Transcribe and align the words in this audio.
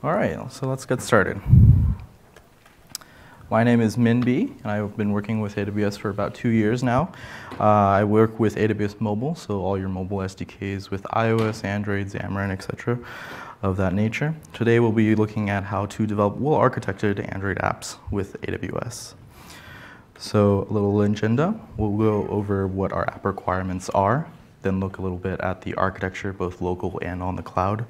All 0.00 0.12
right, 0.12 0.52
so 0.52 0.68
let's 0.68 0.84
get 0.84 1.02
started. 1.02 1.40
My 3.50 3.64
name 3.64 3.80
is 3.80 3.98
Min 3.98 4.20
B, 4.20 4.54
and 4.62 4.70
I've 4.70 4.96
been 4.96 5.10
working 5.10 5.40
with 5.40 5.56
AWS 5.56 5.98
for 5.98 6.08
about 6.08 6.34
two 6.34 6.50
years 6.50 6.84
now. 6.84 7.10
Uh, 7.58 7.64
I 7.64 8.04
work 8.04 8.38
with 8.38 8.54
AWS 8.54 9.00
Mobile, 9.00 9.34
so 9.34 9.60
all 9.60 9.76
your 9.76 9.88
mobile 9.88 10.18
SDKs 10.18 10.90
with 10.90 11.02
iOS, 11.02 11.64
Android, 11.64 12.06
Xamarin, 12.06 12.52
etc. 12.52 12.96
of 13.60 13.76
that 13.78 13.92
nature. 13.92 14.36
Today 14.52 14.78
we'll 14.78 14.92
be 14.92 15.16
looking 15.16 15.50
at 15.50 15.64
how 15.64 15.86
to 15.86 16.06
develop 16.06 16.36
well-architected 16.36 17.32
Android 17.34 17.58
apps 17.58 17.96
with 18.12 18.40
AWS. 18.42 19.14
So 20.16 20.68
a 20.70 20.72
little 20.72 21.00
agenda, 21.02 21.58
we'll 21.76 21.96
go 21.96 22.28
over 22.28 22.68
what 22.68 22.92
our 22.92 23.04
app 23.08 23.24
requirements 23.24 23.90
are, 23.90 24.28
then 24.62 24.78
look 24.78 24.98
a 24.98 25.02
little 25.02 25.18
bit 25.18 25.40
at 25.40 25.62
the 25.62 25.74
architecture, 25.74 26.32
both 26.32 26.60
local 26.60 27.00
and 27.02 27.20
on 27.20 27.34
the 27.34 27.42
cloud. 27.42 27.84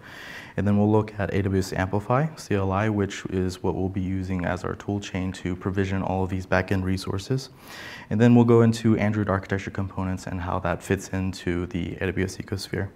And 0.59 0.67
then 0.67 0.77
we'll 0.77 0.91
look 0.91 1.15
at 1.21 1.31
AWS 1.31 1.79
Amplify, 1.79 2.27
CLI, 2.27 2.91
which 2.91 3.25
is 3.27 3.63
what 3.63 3.77
we'll 3.77 3.89
be 3.89 4.01
using 4.01 4.45
as 4.45 4.65
our 4.65 4.75
tool 4.75 4.99
chain 4.99 5.31
to 5.35 5.55
provision 5.55 6.03
all 6.03 6.25
of 6.25 6.31
these 6.31 6.47
backend 6.47 6.83
resources. 6.83 7.51
And 8.11 8.21
then 8.21 8.35
we'll 8.35 8.45
go 8.45 8.63
into 8.63 8.97
Android 8.97 9.29
architecture 9.29 9.71
components 9.71 10.27
and 10.27 10.41
how 10.41 10.59
that 10.59 10.83
fits 10.83 11.11
into 11.11 11.67
the 11.67 11.93
AWS 12.01 12.45
ecosphere. 12.45 12.89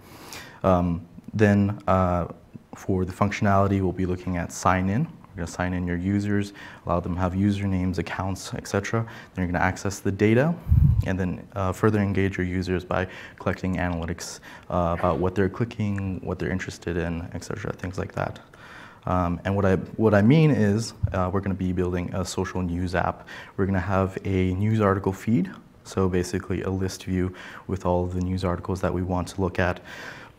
Um, 0.65 1.07
then 1.33 1.81
uh, 1.87 2.33
for 2.75 3.05
the 3.05 3.13
functionality, 3.13 3.81
we'll 3.81 3.93
be 3.93 4.07
looking 4.07 4.39
at 4.39 4.51
sign 4.51 4.91
in, 4.91 5.07
you're 5.33 5.45
going 5.45 5.47
to 5.47 5.53
sign 5.53 5.73
in 5.73 5.87
your 5.87 5.97
users, 5.97 6.53
allow 6.85 7.01
them 7.01 7.15
to 7.15 7.21
have 7.21 7.33
usernames, 7.33 7.97
accounts, 7.97 8.53
etc. 8.53 9.03
Then 9.35 9.43
you're 9.43 9.51
going 9.51 9.61
to 9.61 9.67
access 9.67 9.99
the 9.99 10.13
data, 10.13 10.55
and 11.07 11.19
then 11.19 11.49
uh, 11.55 11.73
further 11.73 12.01
engage 12.01 12.37
your 12.37 12.47
users 12.47 12.85
by 12.85 13.09
collecting 13.39 13.77
analytics 13.77 14.41
uh, 14.69 14.95
about 14.99 15.19
what 15.19 15.35
they're 15.35 15.49
clicking, 15.49 16.21
what 16.23 16.39
they're 16.39 16.51
interested 16.51 16.99
in, 16.99 17.23
etc. 17.33 17.73
Things 17.73 17.99
like 17.99 18.13
that. 18.13 18.41
Um, 19.07 19.41
and 19.45 19.57
what 19.57 19.65
I, 19.65 19.77
what 19.97 20.13
I 20.13 20.21
mean 20.21 20.51
is 20.51 20.93
uh, 21.13 21.31
we're 21.33 21.41
going 21.41 21.57
to 21.57 21.59
be 21.59 21.73
building 21.73 22.15
a 22.15 22.25
social 22.25 22.61
news 22.61 22.95
app. 22.95 23.27
We're 23.57 23.67
going 23.67 23.75
to 23.75 23.81
have 23.81 24.19
a 24.25 24.53
news 24.55 24.81
article 24.81 25.13
feed, 25.13 25.51
so 25.85 26.09
basically 26.09 26.63
a 26.63 26.71
list 26.71 27.05
view 27.05 27.35
with 27.67 27.87
all 27.87 28.07
the 28.07 28.21
news 28.21 28.45
articles 28.45 28.81
that 28.83 28.93
we 28.93 29.03
want 29.03 29.29
to 29.29 29.41
look 29.41 29.59
at. 29.59 29.81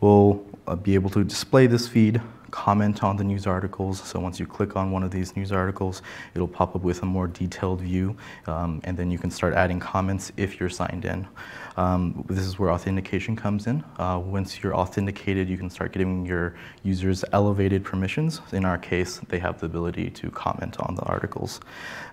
We'll 0.00 0.44
uh, 0.66 0.76
be 0.76 0.94
able 0.94 1.10
to 1.10 1.24
display 1.24 1.66
this 1.66 1.88
feed 1.88 2.20
comment 2.54 3.02
on 3.02 3.16
the 3.16 3.24
news 3.24 3.48
articles. 3.48 4.00
So 4.00 4.20
once 4.20 4.38
you 4.38 4.46
click 4.46 4.76
on 4.76 4.92
one 4.92 5.02
of 5.02 5.10
these 5.10 5.34
news 5.34 5.50
articles, 5.50 6.02
it'll 6.34 6.46
pop 6.46 6.76
up 6.76 6.82
with 6.82 7.02
a 7.02 7.04
more 7.04 7.26
detailed 7.26 7.80
view, 7.80 8.16
um, 8.46 8.80
and 8.84 8.96
then 8.96 9.10
you 9.10 9.18
can 9.18 9.32
start 9.32 9.54
adding 9.54 9.80
comments 9.80 10.30
if 10.36 10.60
you're 10.60 10.70
signed 10.70 11.04
in. 11.04 11.26
Um, 11.76 12.24
this 12.28 12.46
is 12.46 12.56
where 12.56 12.70
authentication 12.70 13.34
comes 13.34 13.66
in. 13.66 13.82
Uh, 13.98 14.22
once 14.24 14.62
you're 14.62 14.76
authenticated, 14.76 15.48
you 15.48 15.58
can 15.58 15.68
start 15.68 15.92
giving 15.92 16.24
your 16.24 16.54
users 16.84 17.24
elevated 17.32 17.82
permissions. 17.82 18.40
In 18.52 18.64
our 18.64 18.78
case, 18.78 19.20
they 19.28 19.40
have 19.40 19.58
the 19.58 19.66
ability 19.66 20.10
to 20.10 20.30
comment 20.30 20.76
on 20.78 20.94
the 20.94 21.02
articles. 21.02 21.60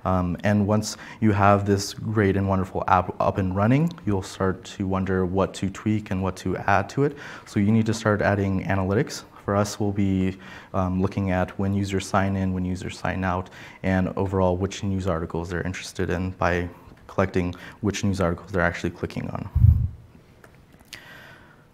Um, 0.05 0.37
and 0.43 0.65
once 0.65 0.97
you 1.19 1.33
have 1.33 1.67
this 1.67 1.93
great 1.93 2.35
and 2.35 2.49
wonderful 2.49 2.83
app 2.87 3.13
up 3.21 3.37
and 3.37 3.55
running, 3.55 3.93
you'll 4.07 4.23
start 4.23 4.63
to 4.75 4.87
wonder 4.87 5.23
what 5.23 5.53
to 5.55 5.69
tweak 5.69 6.09
and 6.09 6.23
what 6.23 6.35
to 6.37 6.57
add 6.57 6.89
to 6.89 7.03
it. 7.03 7.15
So 7.45 7.59
you 7.59 7.71
need 7.71 7.85
to 7.85 7.93
start 7.93 8.23
adding 8.23 8.63
analytics 8.63 9.23
for 9.51 9.57
us, 9.57 9.81
we'll 9.81 9.91
be 9.91 10.37
um, 10.73 11.01
looking 11.01 11.31
at 11.31 11.59
when 11.59 11.73
users 11.73 12.07
sign 12.07 12.37
in, 12.37 12.53
when 12.53 12.63
users 12.63 12.97
sign 12.97 13.21
out, 13.25 13.49
and 13.83 14.07
overall 14.15 14.55
which 14.55 14.81
news 14.81 15.07
articles 15.07 15.49
they're 15.49 15.63
interested 15.63 16.09
in 16.09 16.29
by 16.31 16.69
collecting 17.07 17.53
which 17.81 18.01
news 18.05 18.21
articles 18.21 18.49
they're 18.53 18.61
actually 18.61 18.91
clicking 18.91 19.29
on. 19.31 19.49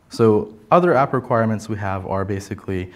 So 0.09 0.55
other 0.71 0.95
app 0.95 1.13
requirements 1.13 1.69
we 1.69 1.77
have 1.77 2.07
are 2.07 2.25
basically 2.25 2.91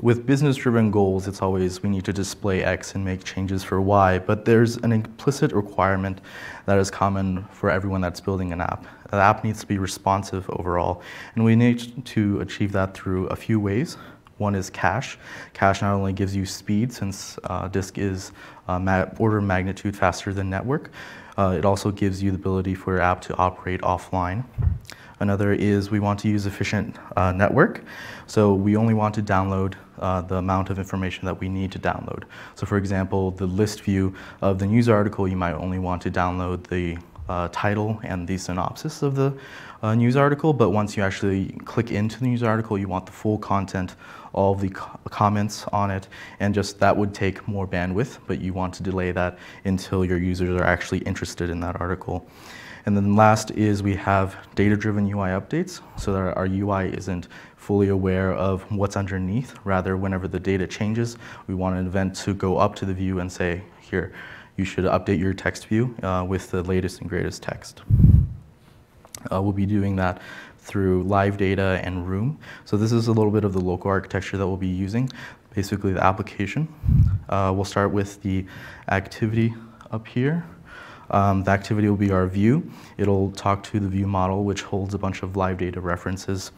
with 0.00 0.26
business-driven 0.26 0.90
goals, 0.90 1.28
it's 1.28 1.40
always 1.40 1.80
we 1.84 1.88
need 1.88 2.04
to 2.06 2.12
display 2.12 2.64
X 2.64 2.96
and 2.96 3.04
make 3.04 3.22
changes 3.22 3.62
for 3.62 3.80
Y, 3.80 4.18
but 4.18 4.44
there's 4.44 4.76
an 4.78 4.90
implicit 4.90 5.52
requirement 5.52 6.20
that 6.66 6.78
is 6.78 6.90
common 6.90 7.44
for 7.52 7.70
everyone 7.70 8.00
that's 8.00 8.20
building 8.20 8.52
an 8.52 8.60
app. 8.60 8.84
The 9.10 9.16
app 9.16 9.44
needs 9.44 9.60
to 9.60 9.66
be 9.66 9.78
responsive 9.78 10.48
overall, 10.50 11.02
and 11.34 11.44
we 11.44 11.56
need 11.56 12.04
to 12.06 12.40
achieve 12.40 12.72
that 12.72 12.94
through 12.94 13.26
a 13.28 13.36
few 13.36 13.60
ways. 13.60 13.96
One 14.38 14.54
is 14.54 14.68
cache. 14.70 15.16
Cache 15.52 15.82
not 15.82 15.94
only 15.94 16.12
gives 16.12 16.34
you 16.34 16.44
speed, 16.44 16.92
since 16.92 17.38
uh, 17.44 17.68
disk 17.68 17.98
is 17.98 18.32
uh, 18.66 19.06
order 19.18 19.38
of 19.38 19.44
magnitude 19.44 19.96
faster 19.96 20.32
than 20.32 20.50
network, 20.50 20.90
uh, 21.38 21.54
it 21.56 21.64
also 21.64 21.90
gives 21.90 22.22
you 22.22 22.30
the 22.30 22.36
ability 22.36 22.74
for 22.74 22.94
your 22.94 23.02
app 23.02 23.20
to 23.22 23.36
operate 23.36 23.80
offline. 23.82 24.44
Another 25.20 25.52
is 25.52 25.90
we 25.90 26.00
want 26.00 26.18
to 26.20 26.28
use 26.28 26.46
efficient 26.46 26.96
uh, 27.16 27.32
network. 27.32 27.84
So 28.26 28.54
we 28.54 28.76
only 28.76 28.94
want 28.94 29.14
to 29.14 29.22
download 29.22 29.74
uh, 29.98 30.22
the 30.22 30.36
amount 30.36 30.70
of 30.70 30.78
information 30.78 31.24
that 31.26 31.38
we 31.38 31.48
need 31.48 31.70
to 31.72 31.78
download. 31.78 32.24
So 32.56 32.66
for 32.66 32.76
example, 32.76 33.30
the 33.30 33.46
list 33.46 33.82
view 33.82 34.14
of 34.42 34.58
the 34.58 34.66
news 34.66 34.88
article, 34.88 35.28
you 35.28 35.36
might 35.36 35.54
only 35.54 35.78
want 35.78 36.02
to 36.02 36.10
download 36.10 36.66
the 36.66 36.98
uh, 37.28 37.48
title 37.52 38.00
and 38.02 38.28
the 38.28 38.36
synopsis 38.36 39.02
of 39.02 39.14
the 39.14 39.36
uh, 39.82 39.94
news 39.94 40.16
article, 40.16 40.52
but 40.52 40.70
once 40.70 40.96
you 40.96 41.02
actually 41.02 41.48
click 41.64 41.90
into 41.90 42.18
the 42.18 42.26
news 42.26 42.42
article, 42.42 42.78
you 42.78 42.88
want 42.88 43.06
the 43.06 43.12
full 43.12 43.38
content, 43.38 43.96
all 44.32 44.52
of 44.52 44.60
the 44.60 44.70
co 44.70 44.98
comments 45.10 45.64
on 45.72 45.90
it, 45.90 46.08
and 46.40 46.54
just 46.54 46.78
that 46.80 46.96
would 46.96 47.14
take 47.14 47.46
more 47.46 47.66
bandwidth, 47.66 48.18
but 48.26 48.40
you 48.40 48.52
want 48.52 48.74
to 48.74 48.82
delay 48.82 49.12
that 49.12 49.38
until 49.64 50.04
your 50.04 50.18
users 50.18 50.58
are 50.60 50.64
actually 50.64 50.98
interested 51.00 51.50
in 51.50 51.60
that 51.60 51.80
article. 51.80 52.26
And 52.86 52.96
then 52.96 53.16
last 53.16 53.50
is 53.52 53.82
we 53.82 53.96
have 53.96 54.36
data-driven 54.54 55.06
UI 55.06 55.30
updates, 55.30 55.80
so 55.96 56.12
that 56.12 56.36
our 56.36 56.46
UI 56.46 56.88
isn't 56.88 57.28
fully 57.56 57.88
aware 57.88 58.32
of 58.32 58.62
what's 58.70 58.96
underneath. 58.96 59.54
Rather, 59.64 59.96
whenever 59.96 60.28
the 60.28 60.40
data 60.40 60.66
changes, 60.66 61.16
we 61.46 61.54
want 61.54 61.76
an 61.76 61.86
event 61.86 62.14
to 62.16 62.34
go 62.34 62.58
up 62.58 62.74
to 62.76 62.84
the 62.84 62.92
view 62.92 63.20
and 63.20 63.32
say, 63.32 63.62
here, 63.80 64.12
you 64.56 64.64
should 64.64 64.84
update 64.84 65.18
your 65.18 65.34
text 65.34 65.66
view 65.66 65.94
uh, 66.02 66.24
with 66.26 66.50
the 66.50 66.62
latest 66.62 67.00
and 67.00 67.08
greatest 67.08 67.42
text. 67.42 67.82
Uh, 69.32 69.40
we'll 69.42 69.52
be 69.52 69.66
doing 69.66 69.96
that 69.96 70.20
through 70.58 71.02
live 71.04 71.36
data 71.36 71.80
and 71.82 72.08
room. 72.08 72.38
So 72.64 72.76
this 72.76 72.92
is 72.92 73.08
a 73.08 73.12
little 73.12 73.30
bit 73.30 73.44
of 73.44 73.52
the 73.52 73.60
local 73.60 73.90
architecture 73.90 74.36
that 74.36 74.46
we'll 74.46 74.56
be 74.56 74.66
using, 74.66 75.10
basically 75.54 75.92
the 75.92 76.02
application. 76.02 76.68
Uh, 77.28 77.52
we'll 77.54 77.64
start 77.64 77.90
with 77.90 78.22
the 78.22 78.46
activity 78.88 79.54
up 79.90 80.06
here. 80.06 80.44
Um, 81.10 81.44
the 81.44 81.50
activity 81.50 81.88
will 81.88 81.96
be 81.96 82.10
our 82.10 82.26
view. 82.26 82.70
It'll 82.96 83.30
talk 83.32 83.62
to 83.64 83.80
the 83.80 83.88
view 83.88 84.06
model, 84.06 84.44
which 84.44 84.62
holds 84.62 84.94
a 84.94 84.98
bunch 84.98 85.22
of 85.22 85.36
live 85.36 85.58
data 85.58 85.80
references. 85.80 86.50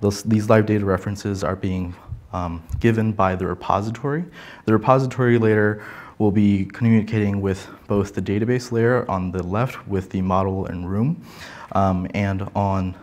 Those, 0.00 0.22
these 0.22 0.50
live 0.50 0.66
data 0.66 0.84
references 0.84 1.42
are 1.42 1.56
being 1.56 1.94
um, 2.32 2.62
given 2.80 3.12
by 3.12 3.34
the 3.34 3.46
repository. 3.46 4.24
The 4.66 4.72
repository 4.72 5.38
layer 5.38 5.82
will 6.18 6.30
be 6.30 6.64
communicating 6.66 7.40
with 7.40 7.68
both 7.86 8.14
the 8.14 8.22
database 8.22 8.72
layer 8.72 9.08
on 9.10 9.32
the 9.32 9.42
left 9.42 9.86
with 9.88 10.10
the 10.10 10.22
model 10.22 10.66
and 10.66 10.90
room, 10.90 11.24
um, 11.72 12.06
and 12.14 12.48
on 12.54 12.94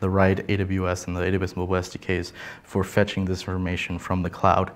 the 0.00 0.08
right 0.08 0.46
AWS 0.46 1.06
and 1.06 1.16
the 1.16 1.20
AWS 1.20 1.56
mobile 1.56 1.76
SDKs 1.76 2.32
for 2.62 2.84
fetching 2.84 3.24
this 3.24 3.40
information 3.40 3.98
from 3.98 4.22
the 4.22 4.30
cloud. 4.30 4.70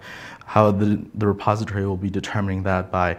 How 0.47 0.71
the, 0.71 1.05
the 1.15 1.27
repository 1.27 1.87
will 1.87 1.97
be 1.97 2.11
determining 2.11 2.65
that 2.65 2.91
by 2.91 3.19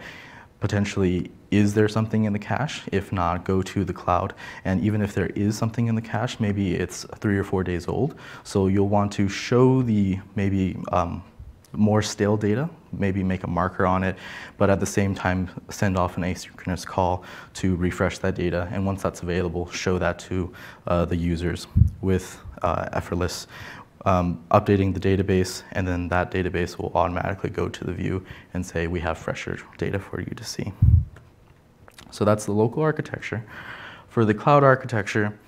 potentially 0.60 1.32
is 1.52 1.76
there 1.76 1.88
something 1.88 2.24
in 2.24 2.34
the 2.34 2.40
cache? 2.40 2.82
If 2.92 3.12
not, 3.12 3.44
go 3.44 3.62
to 3.62 3.86
the 3.86 3.94
cloud. 3.94 4.34
And 4.66 4.84
even 4.84 5.04
if 5.04 5.14
there 5.14 5.28
is 5.28 5.56
something 5.56 5.88
in 5.88 5.94
the 5.94 6.02
cache, 6.02 6.40
maybe 6.40 6.74
it's 6.74 7.06
three 7.20 7.38
or 7.38 7.44
four 7.44 7.64
days 7.64 7.88
old. 7.88 8.16
So 8.44 8.68
you'll 8.68 8.90
want 8.90 9.12
to 9.14 9.30
show 9.30 9.84
the 9.84 10.20
maybe 10.36 10.78
um, 10.92 11.24
more 11.74 12.02
stale 12.02 12.38
data, 12.38 12.70
maybe 12.92 13.24
make 13.24 13.44
a 13.44 13.48
marker 13.48 13.86
on 13.86 14.04
it, 14.04 14.16
but 14.58 14.70
at 14.70 14.80
the 14.80 14.86
same 14.86 15.16
time 15.16 15.50
send 15.70 15.98
off 15.98 16.18
an 16.18 16.24
asynchronous 16.24 16.86
call 16.86 17.24
to 17.56 17.76
refresh 17.76 18.20
that 18.20 18.36
data. 18.36 18.70
And 18.72 18.86
once 18.86 19.02
that's 19.04 19.22
available, 19.22 19.70
show 19.72 19.98
that 20.00 20.20
to 20.20 20.54
uh, 20.88 21.06
the 21.06 21.16
users 21.16 21.68
with 22.02 22.40
uh, 22.62 22.90
effortless 22.94 23.48
um, 24.06 24.44
updating 24.52 24.94
the 24.94 25.00
database, 25.00 25.64
and 25.72 25.88
then 25.88 26.10
that 26.10 26.32
database 26.32 26.78
will 26.78 26.92
automatically 26.94 27.50
go 27.50 27.70
to 27.70 27.84
the 27.84 27.94
view 27.94 28.26
and 28.54 28.66
say, 28.66 28.88
we 28.88 29.00
have 29.00 29.18
fresher 29.18 29.58
data 29.78 29.98
for 30.00 30.20
you 30.20 30.34
to 30.36 30.44
see. 30.44 30.74
So 32.12 32.26
that's 32.26 32.46
the 32.46 32.52
local 32.52 32.84
architecture. 32.84 33.46
For 34.10 34.26
the 34.26 34.34
cloud 34.34 34.64
architecture, 34.64 35.40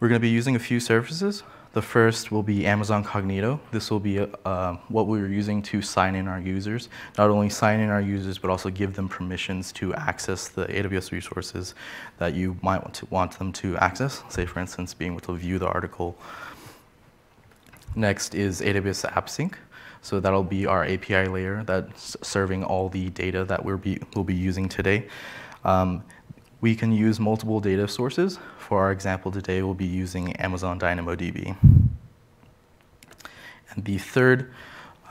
we're 0.00 0.08
going 0.08 0.20
to 0.20 0.22
be 0.22 0.28
using 0.28 0.56
a 0.56 0.58
few 0.58 0.80
services. 0.80 1.42
The 1.76 1.82
first 1.82 2.32
will 2.32 2.42
be 2.42 2.64
Amazon 2.64 3.04
Cognito. 3.04 3.60
This 3.70 3.90
will 3.90 4.00
be 4.00 4.18
uh, 4.18 4.76
what 4.88 5.08
we're 5.08 5.28
using 5.28 5.60
to 5.64 5.82
sign 5.82 6.14
in 6.14 6.26
our 6.26 6.40
users. 6.40 6.88
Not 7.18 7.28
only 7.28 7.50
sign 7.50 7.80
in 7.80 7.90
our 7.90 8.00
users, 8.00 8.38
but 8.38 8.48
also 8.48 8.70
give 8.70 8.94
them 8.94 9.10
permissions 9.10 9.72
to 9.72 9.92
access 9.92 10.48
the 10.48 10.64
AWS 10.68 11.12
resources 11.12 11.74
that 12.16 12.32
you 12.32 12.56
might 12.62 12.82
want, 12.82 12.94
to, 12.94 13.06
want 13.10 13.38
them 13.38 13.52
to 13.52 13.76
access. 13.76 14.22
Say, 14.30 14.46
for 14.46 14.58
instance, 14.58 14.94
being 14.94 15.12
able 15.12 15.20
to 15.20 15.36
view 15.36 15.58
the 15.58 15.68
article. 15.68 16.16
Next 17.94 18.34
is 18.34 18.62
AWS 18.62 19.12
AppSync. 19.12 19.52
So 20.00 20.18
that'll 20.18 20.44
be 20.44 20.64
our 20.64 20.82
API 20.82 21.26
layer 21.26 21.62
that's 21.62 22.16
serving 22.22 22.64
all 22.64 22.88
the 22.88 23.10
data 23.10 23.44
that 23.44 23.62
we'll 23.62 23.76
be, 23.76 24.00
we'll 24.14 24.24
be 24.24 24.34
using 24.34 24.70
today. 24.70 25.08
Um, 25.62 26.04
we 26.66 26.74
can 26.74 26.90
use 26.90 27.20
multiple 27.20 27.60
data 27.60 27.86
sources. 27.86 28.40
For 28.58 28.82
our 28.82 28.90
example 28.90 29.30
today, 29.30 29.62
we'll 29.62 29.82
be 29.86 29.86
using 30.04 30.34
Amazon 30.46 30.80
DynamoDB. 30.80 31.56
And 33.70 33.84
the 33.84 33.98
third 33.98 34.52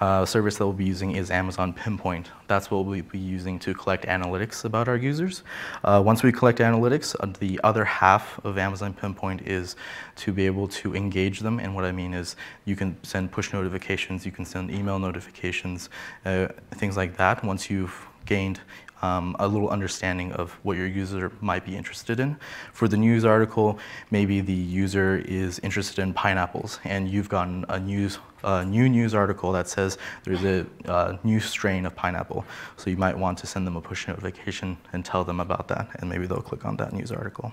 uh, 0.02 0.26
service 0.26 0.58
that 0.58 0.66
we'll 0.66 0.74
be 0.74 0.84
using 0.84 1.16
is 1.16 1.32
Amazon 1.32 1.72
Pinpoint. 1.72 2.30
That's 2.50 2.70
what 2.70 2.84
we'll 2.84 3.02
be 3.02 3.18
using 3.18 3.58
to 3.60 3.74
collect 3.74 4.04
analytics 4.04 4.66
about 4.66 4.90
our 4.90 4.98
users. 4.98 5.44
Uh, 5.86 6.02
once 6.06 6.24
we 6.24 6.34
collect 6.34 6.60
analytics, 6.60 7.16
uh, 7.22 7.32
the 7.40 7.58
other 7.64 7.86
half 7.86 8.38
of 8.44 8.58
Amazon 8.58 8.94
Pinpoint 8.94 9.48
is 9.48 9.78
to 10.18 10.34
be 10.34 10.46
able 10.46 10.68
to 10.80 10.94
engage 10.94 11.40
them. 11.40 11.60
And 11.60 11.74
what 11.74 11.86
I 11.86 11.94
mean 11.94 12.14
is 12.14 12.36
you 12.66 12.76
can 12.76 12.98
send 13.04 13.32
push 13.32 13.54
notifications, 13.54 14.26
you 14.26 14.34
can 14.34 14.44
send 14.44 14.72
email 14.72 15.00
notifications, 15.00 15.90
uh, 16.26 16.50
things 16.72 16.98
like 16.98 17.16
that 17.16 17.46
once 17.46 17.70
you've 17.70 17.96
gained 18.26 18.60
um, 19.02 19.36
a 19.40 19.48
little 19.48 19.70
understanding 19.70 20.32
of 20.34 20.52
what 20.64 20.78
your 20.78 20.88
user 20.88 21.32
might 21.42 21.66
be 21.66 21.76
interested 21.76 22.20
in. 22.20 22.38
For 22.74 22.88
the 22.88 22.98
news 22.98 23.26
article, 23.26 23.80
maybe 24.12 24.42
the 24.42 24.54
user 24.54 25.24
is 25.26 25.60
interested 25.60 26.02
in 26.02 26.14
pineapples, 26.14 26.80
and 26.84 27.10
you've 27.10 27.30
gotten 27.30 27.66
a 27.70 27.80
news 27.80 28.20
a 28.44 28.64
new 28.64 28.88
news 28.88 29.16
article 29.16 29.52
that 29.52 29.68
says 29.68 29.98
there's 30.24 30.44
a 30.44 31.20
new 31.24 31.40
strain 31.40 31.86
of 31.86 31.96
pineapple. 31.96 32.46
So 32.78 32.92
you 32.92 32.98
might 32.98 33.18
want 33.18 33.40
to 33.40 33.48
send 33.48 33.66
them 33.66 33.76
a 33.76 33.82
push 33.82 34.08
notification 34.08 34.78
and 34.94 35.04
tell 35.04 35.24
them 35.24 35.40
about 35.40 35.68
that, 35.70 35.90
and 36.00 36.10
maybe 36.10 36.28
they'll 36.28 36.42
click 36.42 36.64
on 36.64 36.78
that 36.78 36.94
news 36.94 37.12
article. 37.12 37.52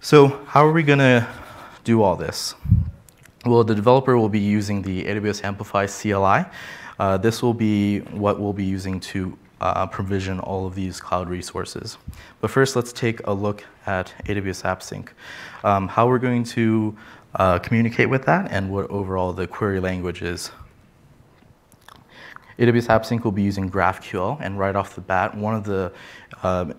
So 0.00 0.28
how 0.46 0.66
are 0.66 0.72
we 0.72 0.82
going 0.82 0.98
to 0.98 1.26
do 1.84 2.02
all 2.02 2.16
this? 2.16 2.54
Well, 3.44 3.62
the 3.62 3.74
developer 3.74 4.18
will 4.18 4.28
be 4.28 4.40
using 4.40 4.82
the 4.82 5.04
AWS 5.04 5.44
Amplify 5.44 5.86
CLI. 5.86 6.50
Uh, 6.98 7.16
this 7.16 7.42
will 7.42 7.54
be 7.54 8.00
what 8.00 8.40
we'll 8.40 8.52
be 8.52 8.64
using 8.64 8.98
to 9.00 9.38
uh, 9.60 9.86
provision 9.86 10.38
all 10.40 10.66
of 10.66 10.74
these 10.74 11.00
cloud 11.00 11.28
resources. 11.28 11.98
But 12.40 12.50
first, 12.50 12.76
let's 12.76 12.92
take 12.92 13.26
a 13.26 13.32
look 13.32 13.64
at 13.86 14.12
AWS 14.26 14.62
AppSync. 14.62 15.08
Um, 15.64 15.88
how 15.88 16.06
we're 16.06 16.18
going 16.18 16.44
to 16.44 16.96
uh, 17.34 17.58
communicate 17.58 18.10
with 18.10 18.24
that 18.26 18.50
and 18.50 18.70
what 18.70 18.90
overall 18.90 19.32
the 19.32 19.46
query 19.46 19.80
language 19.80 20.22
is. 20.22 20.50
AWS 22.58 22.86
AppSync 22.86 23.24
will 23.24 23.32
be 23.32 23.42
using 23.42 23.70
GraphQL, 23.70 24.38
and 24.40 24.58
right 24.58 24.74
off 24.74 24.94
the 24.94 25.02
bat, 25.02 25.36
one 25.36 25.54
of 25.54 25.64
the 25.64 25.92
uh, 26.42 26.72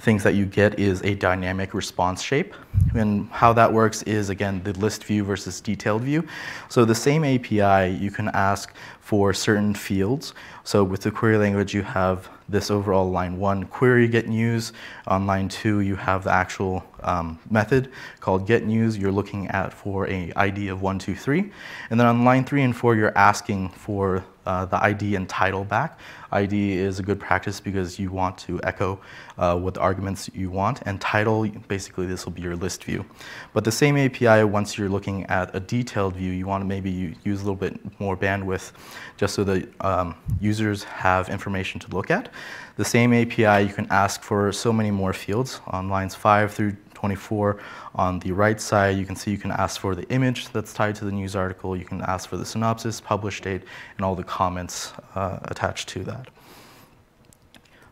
things 0.00 0.22
that 0.22 0.34
you 0.34 0.46
get 0.46 0.78
is 0.78 1.02
a 1.02 1.14
dynamic 1.14 1.74
response 1.74 2.22
shape. 2.22 2.54
And 2.94 3.28
how 3.30 3.52
that 3.54 3.72
works 3.72 4.02
is, 4.04 4.30
again, 4.30 4.62
the 4.62 4.72
list 4.74 5.04
view 5.04 5.24
versus 5.24 5.60
detailed 5.60 6.02
view. 6.02 6.26
So 6.68 6.84
the 6.84 6.94
same 6.94 7.24
API, 7.24 7.96
you 7.96 8.10
can 8.10 8.28
ask 8.28 8.74
for 9.10 9.34
certain 9.34 9.74
fields. 9.74 10.34
So 10.62 10.84
with 10.84 11.00
the 11.00 11.10
query 11.10 11.36
language, 11.36 11.74
you 11.74 11.82
have 11.82 12.28
this 12.48 12.70
overall 12.70 13.10
line 13.10 13.38
one 13.38 13.64
query 13.64 14.06
get 14.06 14.28
news. 14.28 14.72
On 15.08 15.26
line 15.26 15.48
two, 15.48 15.80
you 15.80 15.96
have 15.96 16.22
the 16.22 16.30
actual 16.30 16.84
um, 17.02 17.36
method 17.50 17.90
called 18.20 18.46
get 18.46 18.64
news. 18.64 18.96
You're 18.96 19.10
looking 19.10 19.48
at 19.48 19.72
for 19.72 20.06
a 20.06 20.32
ID 20.36 20.68
of 20.68 20.80
one, 20.80 21.00
two, 21.00 21.16
three. 21.16 21.50
And 21.90 21.98
then 21.98 22.06
on 22.06 22.24
line 22.24 22.44
three 22.44 22.62
and 22.62 22.76
four, 22.76 22.94
you're 22.94 23.18
asking 23.18 23.70
for 23.70 24.24
uh, 24.50 24.64
the 24.64 24.82
ID 24.82 25.14
and 25.14 25.28
title 25.28 25.64
back. 25.64 25.98
ID 26.32 26.72
is 26.72 26.98
a 26.98 27.04
good 27.04 27.20
practice 27.20 27.60
because 27.60 27.98
you 28.00 28.10
want 28.10 28.36
to 28.36 28.60
echo 28.64 29.00
uh, 29.38 29.56
what 29.56 29.78
arguments 29.78 30.28
you 30.34 30.50
want, 30.50 30.80
and 30.86 31.00
title, 31.00 31.46
basically 31.68 32.06
this 32.06 32.24
will 32.24 32.32
be 32.32 32.42
your 32.42 32.56
list 32.56 32.82
view. 32.82 33.04
But 33.52 33.62
the 33.64 33.70
same 33.70 33.96
API, 33.96 34.42
once 34.44 34.76
you're 34.76 34.88
looking 34.88 35.24
at 35.26 35.54
a 35.54 35.60
detailed 35.60 36.16
view, 36.16 36.32
you 36.32 36.46
want 36.46 36.62
to 36.62 36.66
maybe 36.66 37.14
use 37.24 37.40
a 37.42 37.44
little 37.44 37.62
bit 37.66 37.74
more 38.00 38.16
bandwidth 38.16 38.72
just 39.16 39.34
so 39.34 39.44
the 39.44 39.68
um, 39.80 40.16
users 40.40 40.82
have 40.84 41.28
information 41.28 41.78
to 41.80 41.88
look 41.96 42.10
at. 42.10 42.28
The 42.76 42.84
same 42.84 43.12
API, 43.12 43.66
you 43.68 43.72
can 43.72 43.86
ask 43.90 44.22
for 44.22 44.50
so 44.50 44.72
many 44.72 44.90
more 44.90 45.12
fields 45.12 45.60
on 45.68 45.88
lines 45.88 46.14
5 46.14 46.52
through 46.52 46.76
24. 47.00 47.58
On 47.94 48.18
the 48.18 48.30
right 48.30 48.60
side, 48.60 48.98
you 48.98 49.06
can 49.06 49.16
see 49.16 49.30
you 49.30 49.38
can 49.38 49.52
ask 49.52 49.80
for 49.80 49.94
the 49.94 50.06
image 50.10 50.50
that's 50.50 50.72
tied 50.74 50.94
to 50.96 51.06
the 51.06 51.12
news 51.12 51.34
article. 51.34 51.74
You 51.74 51.86
can 51.86 52.02
ask 52.02 52.28
for 52.28 52.36
the 52.36 52.44
synopsis, 52.44 53.00
publish 53.00 53.40
date, 53.40 53.62
and 53.96 54.04
all 54.04 54.14
the 54.14 54.24
comments 54.24 54.92
uh, 55.14 55.38
attached 55.44 55.88
to 55.90 56.04
that. 56.04 56.28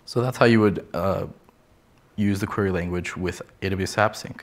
So 0.05 0.21
that's 0.21 0.37
how 0.37 0.45
you 0.45 0.61
would 0.61 0.87
uh, 0.93 1.27
use 2.17 2.39
the 2.41 2.47
query 2.47 2.71
language 2.71 3.17
with 3.17 3.41
AWS 3.63 3.97
AppSync. 3.97 4.41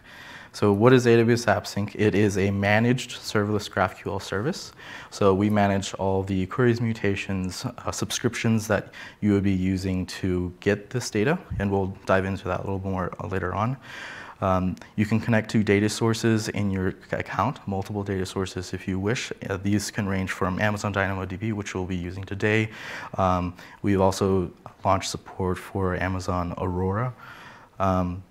So 0.55 0.71
what 0.71 0.93
is 0.93 1.05
AWS 1.05 1.47
AppSync? 1.53 1.95
It 1.95 2.15
is 2.15 2.37
a 2.37 2.49
managed 2.49 3.11
serverless 3.11 3.69
GraphQL 3.69 4.21
service. 4.21 4.71
So 5.11 5.33
we 5.33 5.49
manage 5.49 5.93
all 5.95 6.23
the 6.23 6.45
queries, 6.45 6.79
mutations, 6.79 7.65
uh, 7.65 7.91
subscriptions 7.91 8.65
that 8.67 8.93
you 9.19 9.33
would 9.33 9.43
be 9.43 9.51
using 9.51 10.05
to 10.21 10.53
get 10.61 10.89
this 10.91 11.09
data, 11.09 11.37
and 11.59 11.69
we'll 11.69 11.93
dive 12.05 12.23
into 12.23 12.45
that 12.45 12.61
a 12.61 12.63
little 12.63 12.89
more 12.89 13.13
later 13.29 13.53
on. 13.53 13.75
Um, 14.45 14.75
you 14.95 15.05
can 15.05 15.19
connect 15.19 15.49
to 15.51 15.63
data 15.63 15.89
sources 15.89 16.49
in 16.49 16.69
your 16.69 16.89
account, 17.11 17.55
multiple 17.65 18.03
data 18.03 18.25
sources 18.25 18.73
if 18.73 18.87
you 18.87 18.99
wish. 18.99 19.31
Uh, 19.49 19.57
these 19.57 19.89
can 19.89 20.05
range 20.07 20.31
from 20.31 20.61
Amazon 20.61 20.93
DynamoDB, 20.93 21.51
which 21.53 21.73
we'll 21.73 21.85
be 21.85 21.95
using 21.95 22.23
today. 22.23 22.69
Um, 23.17 23.55
we've 23.81 24.01
also 24.01 24.51
launched 24.83 25.09
support 25.09 25.57
for 25.57 25.95
Amazon 25.95 26.53
Aurora. 26.57 27.13
Um, 27.79 28.23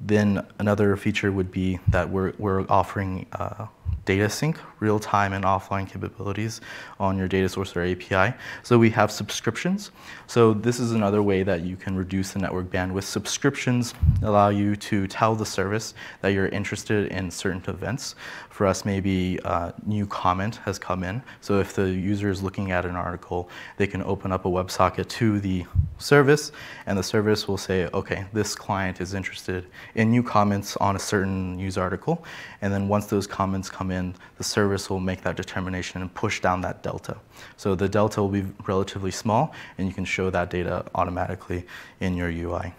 then 0.00 0.44
another 0.58 0.96
feature 0.96 1.30
would 1.30 1.52
be 1.52 1.78
that 1.88 2.08
we're, 2.10 2.32
we're 2.38 2.66
offering 2.68 3.26
uh, 3.32 3.66
data 4.04 4.28
sync, 4.28 4.58
real-time 4.80 5.32
and 5.32 5.44
offline 5.44 5.88
capabilities 5.88 6.60
on 6.98 7.18
your 7.18 7.28
data 7.28 7.48
source 7.48 7.76
or 7.76 7.82
API. 7.82 8.34
So 8.62 8.78
we 8.78 8.90
have 8.90 9.10
subscriptions. 9.10 9.90
So 10.26 10.54
this 10.54 10.80
is 10.80 10.92
another 10.92 11.22
way 11.22 11.42
that 11.42 11.62
you 11.62 11.76
can 11.76 11.96
reduce 11.96 12.32
the 12.32 12.38
network 12.38 12.70
bandwidth. 12.70 13.04
Subscriptions 13.04 13.94
allow 14.22 14.48
you 14.48 14.74
to 14.76 15.06
tell 15.06 15.34
the 15.34 15.44
service 15.44 15.94
that 16.22 16.28
you're 16.28 16.48
interested 16.48 17.12
in 17.12 17.30
certain 17.30 17.62
events. 17.66 18.14
For 18.48 18.66
us, 18.66 18.84
maybe 18.84 19.38
a 19.44 19.74
new 19.84 20.06
comment 20.06 20.56
has 20.64 20.78
come 20.78 21.04
in. 21.04 21.22
So 21.40 21.60
if 21.60 21.74
the 21.74 21.90
user 21.90 22.30
is 22.30 22.42
looking 22.42 22.70
at 22.72 22.84
an 22.84 22.96
article, 22.96 23.48
they 23.76 23.86
can 23.86 24.02
open 24.02 24.32
up 24.32 24.44
a 24.44 24.48
WebSocket 24.48 25.08
to 25.08 25.40
the 25.40 25.66
service, 25.98 26.52
and 26.86 26.98
the 26.98 27.02
service 27.02 27.46
will 27.46 27.58
say, 27.58 27.86
okay, 27.92 28.24
this 28.32 28.54
client 28.54 29.00
is 29.00 29.14
interested 29.14 29.66
in 29.94 30.10
new 30.10 30.22
comments 30.22 30.76
on 30.78 30.96
a 30.96 30.98
certain 30.98 31.56
news 31.56 31.76
article. 31.76 32.24
And 32.62 32.72
then 32.72 32.88
once 32.88 33.06
those 33.06 33.26
comments 33.26 33.68
come 33.68 33.90
in, 33.90 33.99
the 34.38 34.44
service 34.44 34.90
will 34.90 35.00
make 35.00 35.22
that 35.22 35.36
determination 35.36 36.02
and 36.02 36.12
push 36.14 36.40
down 36.40 36.60
that 36.62 36.82
delta. 36.82 37.16
So 37.56 37.74
the 37.74 37.88
delta 37.88 38.20
will 38.22 38.34
be 38.40 38.44
relatively 38.66 39.10
small, 39.10 39.52
and 39.78 39.86
you 39.88 39.94
can 39.94 40.04
show 40.04 40.30
that 40.30 40.50
data 40.50 40.84
automatically 40.94 41.64
in 42.00 42.16
your 42.16 42.30
UI. 42.30 42.72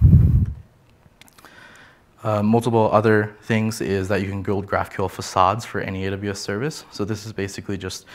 Uh, 2.23 2.43
multiple 2.43 2.89
other 2.91 3.35
things 3.43 3.81
is 3.81 4.07
that 4.07 4.21
you 4.21 4.27
can 4.27 4.43
build 4.43 4.67
GraphQL 4.67 5.09
facades 5.09 5.65
for 5.65 5.81
any 5.81 6.03
AWS 6.03 6.37
service. 6.37 6.85
So 6.91 7.03
this 7.03 7.25
is 7.25 7.33
basically 7.33 7.77
just 7.77 8.05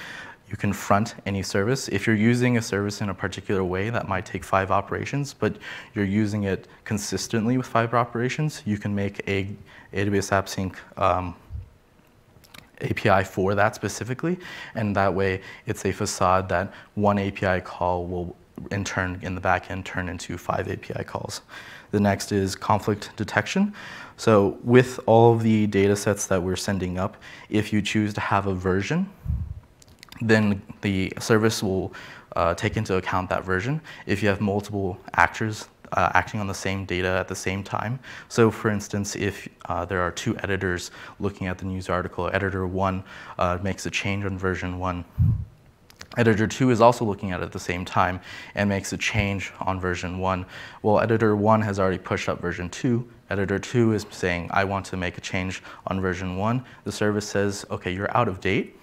you 0.49 0.56
can 0.56 0.73
front 0.73 1.17
any 1.26 1.43
service. 1.43 1.88
If 1.88 2.06
you're 2.06 2.17
using 2.17 2.56
a 2.56 2.62
service 2.62 3.00
in 3.00 3.09
a 3.09 3.14
particular 3.14 3.64
way, 3.64 3.90
that 3.90 4.09
might 4.09 4.25
take 4.25 4.45
five 4.45 4.71
operations, 4.71 5.35
but 5.35 5.57
you're 5.95 6.04
using 6.04 6.45
it 6.45 6.69
consistently 6.85 7.57
with 7.57 7.66
five 7.66 7.95
operations, 7.95 8.62
you 8.64 8.78
can 8.78 8.95
make 8.95 9.21
a 9.28 9.49
AWS 9.92 10.31
AppSync 10.31 10.75
um, 11.02 11.35
API 12.80 13.25
for 13.25 13.54
that 13.54 13.75
specifically, 13.75 14.38
and 14.75 14.95
that 14.97 15.12
way 15.12 15.40
it's 15.66 15.85
a 15.85 15.92
facade 15.92 16.49
that 16.49 16.73
one 16.95 17.18
API 17.18 17.61
call 17.61 18.06
will 18.06 18.37
in 18.71 18.85
turn 18.85 19.18
in 19.23 19.35
the 19.35 19.40
backend 19.40 19.85
turn 19.85 20.09
into 20.09 20.38
five 20.38 20.68
API 20.68 21.04
calls. 21.04 21.42
The 21.90 22.00
next 22.00 22.33
is 22.33 22.56
conflict 22.56 23.11
detection. 23.16 23.75
So 24.16 24.59
with 24.62 24.99
all 25.06 25.35
of 25.35 25.42
the 25.42 25.66
data 25.66 25.95
sets 25.95 26.26
that 26.26 26.42
we're 26.42 26.56
sending 26.56 26.99
up, 26.99 27.16
if 27.50 27.73
you 27.73 27.83
choose 27.83 28.14
to 28.14 28.21
have 28.21 28.47
a 28.47 28.54
version, 28.54 29.09
then 30.21 30.62
the 30.80 31.12
service 31.18 31.62
will 31.62 31.92
uh, 32.35 32.54
take 32.54 32.76
into 32.76 32.97
account 32.97 33.28
that 33.30 33.45
version. 33.45 33.80
If 34.06 34.23
you 34.23 34.28
have 34.28 34.40
multiple 34.40 34.99
actors 35.14 35.68
uh, 35.93 36.11
acting 36.14 36.40
on 36.40 36.47
the 36.47 36.55
same 36.55 36.85
data 36.85 37.09
at 37.09 37.28
the 37.28 37.35
same 37.35 37.62
time. 37.62 37.99
So 38.28 38.50
for 38.50 38.71
instance, 38.71 39.16
if 39.16 39.49
uh, 39.66 39.85
there 39.85 40.00
are 40.00 40.11
two 40.11 40.37
editors 40.38 40.90
looking 41.21 41.47
at 41.47 41.59
the 41.59 41.64
news 41.64 41.88
article, 41.88 42.31
editor 42.33 42.66
one 42.66 43.05
uh, 43.38 43.59
makes 43.62 43.87
a 43.87 43.90
change 43.90 44.25
on 44.25 44.38
version 44.38 44.78
one, 44.78 45.05
Editor 46.16 46.47
2 46.47 46.71
is 46.71 46.81
also 46.81 47.05
looking 47.05 47.33
at 47.33 47.40
it 47.40 47.45
at 47.45 47.52
the 47.52 47.59
same 47.59 47.85
time 47.85 48.21
and 48.55 48.69
makes 48.69 48.93
a 48.93 48.97
change 48.97 49.52
on 49.61 49.78
version 49.78 50.19
1. 50.19 50.47
Well, 50.83 51.00
Editor 51.00 51.37
1 51.37 51.61
has 51.61 51.78
already 51.78 51.99
pushed 51.99 52.28
up 52.28 52.40
version 52.40 52.71
2. 52.71 53.07
Editor 53.28 53.59
2 53.59 53.93
is 53.93 54.07
saying, 54.11 54.49
I 54.50 54.64
want 54.64 54.87
to 54.87 54.97
make 54.97 55.19
a 55.19 55.21
change 55.21 55.62
on 55.88 56.00
version 56.00 56.37
1. 56.37 56.64
The 56.85 56.93
service 56.93 57.28
says, 57.28 57.66
okay, 57.71 57.93
you're 57.93 58.14
out 58.16 58.28
of 58.28 58.40
date. 58.40 58.78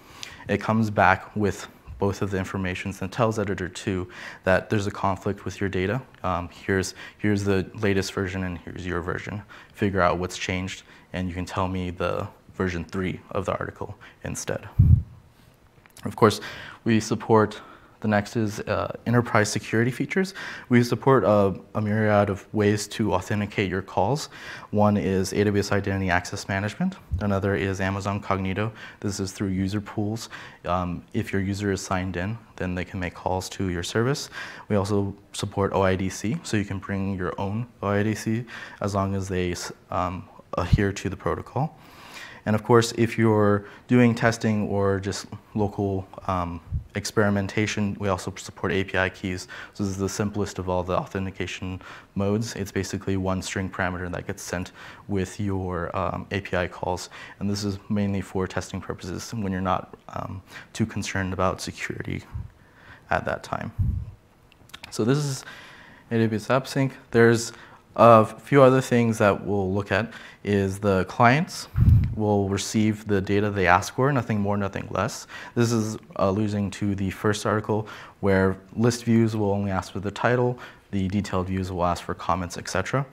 It 0.48 0.60
comes 0.60 0.90
back 0.90 1.34
with 1.34 1.66
both 2.04 2.20
of 2.20 2.30
the 2.30 2.36
informations 2.36 3.00
and 3.00 3.10
tells 3.10 3.38
Editor 3.38 3.66
2 3.66 4.06
that 4.42 4.68
there's 4.68 4.86
a 4.86 4.90
conflict 4.90 5.46
with 5.46 5.58
your 5.58 5.70
data. 5.70 6.02
Um, 6.22 6.50
here's, 6.50 6.94
here's 7.16 7.44
the 7.44 7.66
latest 7.72 8.12
version 8.12 8.44
and 8.44 8.58
here's 8.58 8.84
your 8.84 9.00
version. 9.00 9.42
Figure 9.72 10.02
out 10.02 10.18
what's 10.18 10.36
changed 10.36 10.82
and 11.14 11.28
you 11.28 11.34
can 11.34 11.46
tell 11.46 11.66
me 11.66 11.88
the 11.88 12.28
version 12.56 12.84
3 12.84 13.18
of 13.30 13.46
the 13.46 13.52
article 13.52 13.96
instead. 14.22 14.68
Of 16.04 16.14
course, 16.14 16.42
we 16.84 17.00
support 17.00 17.58
The 18.04 18.08
next 18.08 18.36
is 18.36 18.60
uh, 18.60 18.94
enterprise 19.06 19.50
security 19.50 19.90
features. 19.90 20.34
We 20.68 20.82
support 20.82 21.24
a, 21.24 21.58
a, 21.74 21.80
myriad 21.80 22.28
of 22.28 22.46
ways 22.52 22.86
to 22.88 23.14
authenticate 23.14 23.70
your 23.70 23.80
calls. 23.80 24.28
One 24.72 24.98
is 24.98 25.32
AWS 25.32 25.72
Identity 25.72 26.10
Access 26.10 26.46
Management. 26.46 26.96
Another 27.20 27.54
is 27.54 27.80
Amazon 27.80 28.20
Cognito. 28.20 28.72
This 29.00 29.20
is 29.20 29.32
through 29.32 29.48
user 29.48 29.80
pools. 29.80 30.28
Um, 30.66 31.02
if 31.14 31.32
your 31.32 31.40
user 31.40 31.72
is 31.72 31.80
signed 31.80 32.18
in, 32.18 32.36
then 32.56 32.74
they 32.74 32.84
can 32.84 33.00
make 33.00 33.14
calls 33.14 33.48
to 33.48 33.70
your 33.70 33.82
service. 33.82 34.28
We 34.68 34.76
also 34.76 35.16
support 35.32 35.72
OIDC, 35.72 36.46
so 36.46 36.58
you 36.58 36.66
can 36.66 36.80
bring 36.80 37.16
your 37.16 37.32
own 37.40 37.66
OIDC 37.82 38.44
as 38.82 38.94
long 38.94 39.14
as 39.14 39.28
they 39.28 39.54
um, 39.90 40.28
adhere 40.58 40.92
to 40.92 41.08
the 41.08 41.16
protocol. 41.16 41.78
And 42.46 42.54
of 42.54 42.62
course, 42.62 42.92
if 42.96 43.16
you're 43.16 43.66
doing 43.88 44.14
testing 44.14 44.68
or 44.68 45.00
just 45.00 45.26
local 45.54 46.06
um, 46.26 46.60
experimentation, 46.94 47.96
we 47.98 48.08
also 48.08 48.32
support 48.36 48.72
API 48.72 49.10
keys. 49.10 49.48
So 49.72 49.82
this 49.82 49.92
is 49.92 49.98
the 49.98 50.08
simplest 50.08 50.58
of 50.58 50.68
all 50.68 50.82
the 50.82 50.96
authentication 50.96 51.80
modes. 52.14 52.54
It's 52.54 52.70
basically 52.70 53.16
one 53.16 53.42
string 53.42 53.70
parameter 53.70 54.10
that 54.12 54.26
gets 54.26 54.42
sent 54.42 54.72
with 55.08 55.40
your 55.40 55.94
um, 55.96 56.26
API 56.32 56.68
calls. 56.68 57.08
And 57.40 57.48
this 57.48 57.64
is 57.64 57.78
mainly 57.88 58.20
for 58.20 58.46
testing 58.46 58.80
purposes 58.80 59.32
when 59.32 59.50
you're 59.50 59.60
not 59.60 59.96
um, 60.10 60.42
too 60.72 60.86
concerned 60.86 61.32
about 61.32 61.60
security 61.60 62.22
at 63.10 63.24
that 63.24 63.42
time. 63.42 63.72
So 64.90 65.04
this 65.04 65.18
is 65.18 65.44
AWS 66.10 66.48
AppSync. 66.48 66.92
There's 67.10 67.52
a 67.96 68.24
few 68.24 68.62
other 68.62 68.80
things 68.80 69.18
that 69.18 69.44
we'll 69.44 69.72
look 69.72 69.92
at 69.92 70.12
is 70.42 70.78
the 70.78 71.04
clients 71.06 71.68
will 72.16 72.48
receive 72.48 73.06
the 73.06 73.20
data 73.20 73.50
they 73.50 73.66
ask 73.66 73.94
for, 73.94 74.12
nothing 74.12 74.40
more, 74.40 74.56
nothing 74.56 74.86
less. 74.90 75.26
This 75.54 75.72
is 75.72 75.96
alluding 76.16 76.70
to 76.72 76.94
the 76.94 77.10
first 77.10 77.46
article 77.46 77.88
where 78.20 78.56
list 78.74 79.04
views 79.04 79.36
will 79.36 79.52
only 79.52 79.70
ask 79.70 79.92
for 79.92 80.00
the 80.00 80.10
title, 80.10 80.58
the 80.94 81.08
detailed 81.08 81.48
views 81.48 81.72
will 81.72 81.84
ask 81.84 82.04
for 82.04 82.14
comments, 82.14 82.56
etc. 82.56 83.04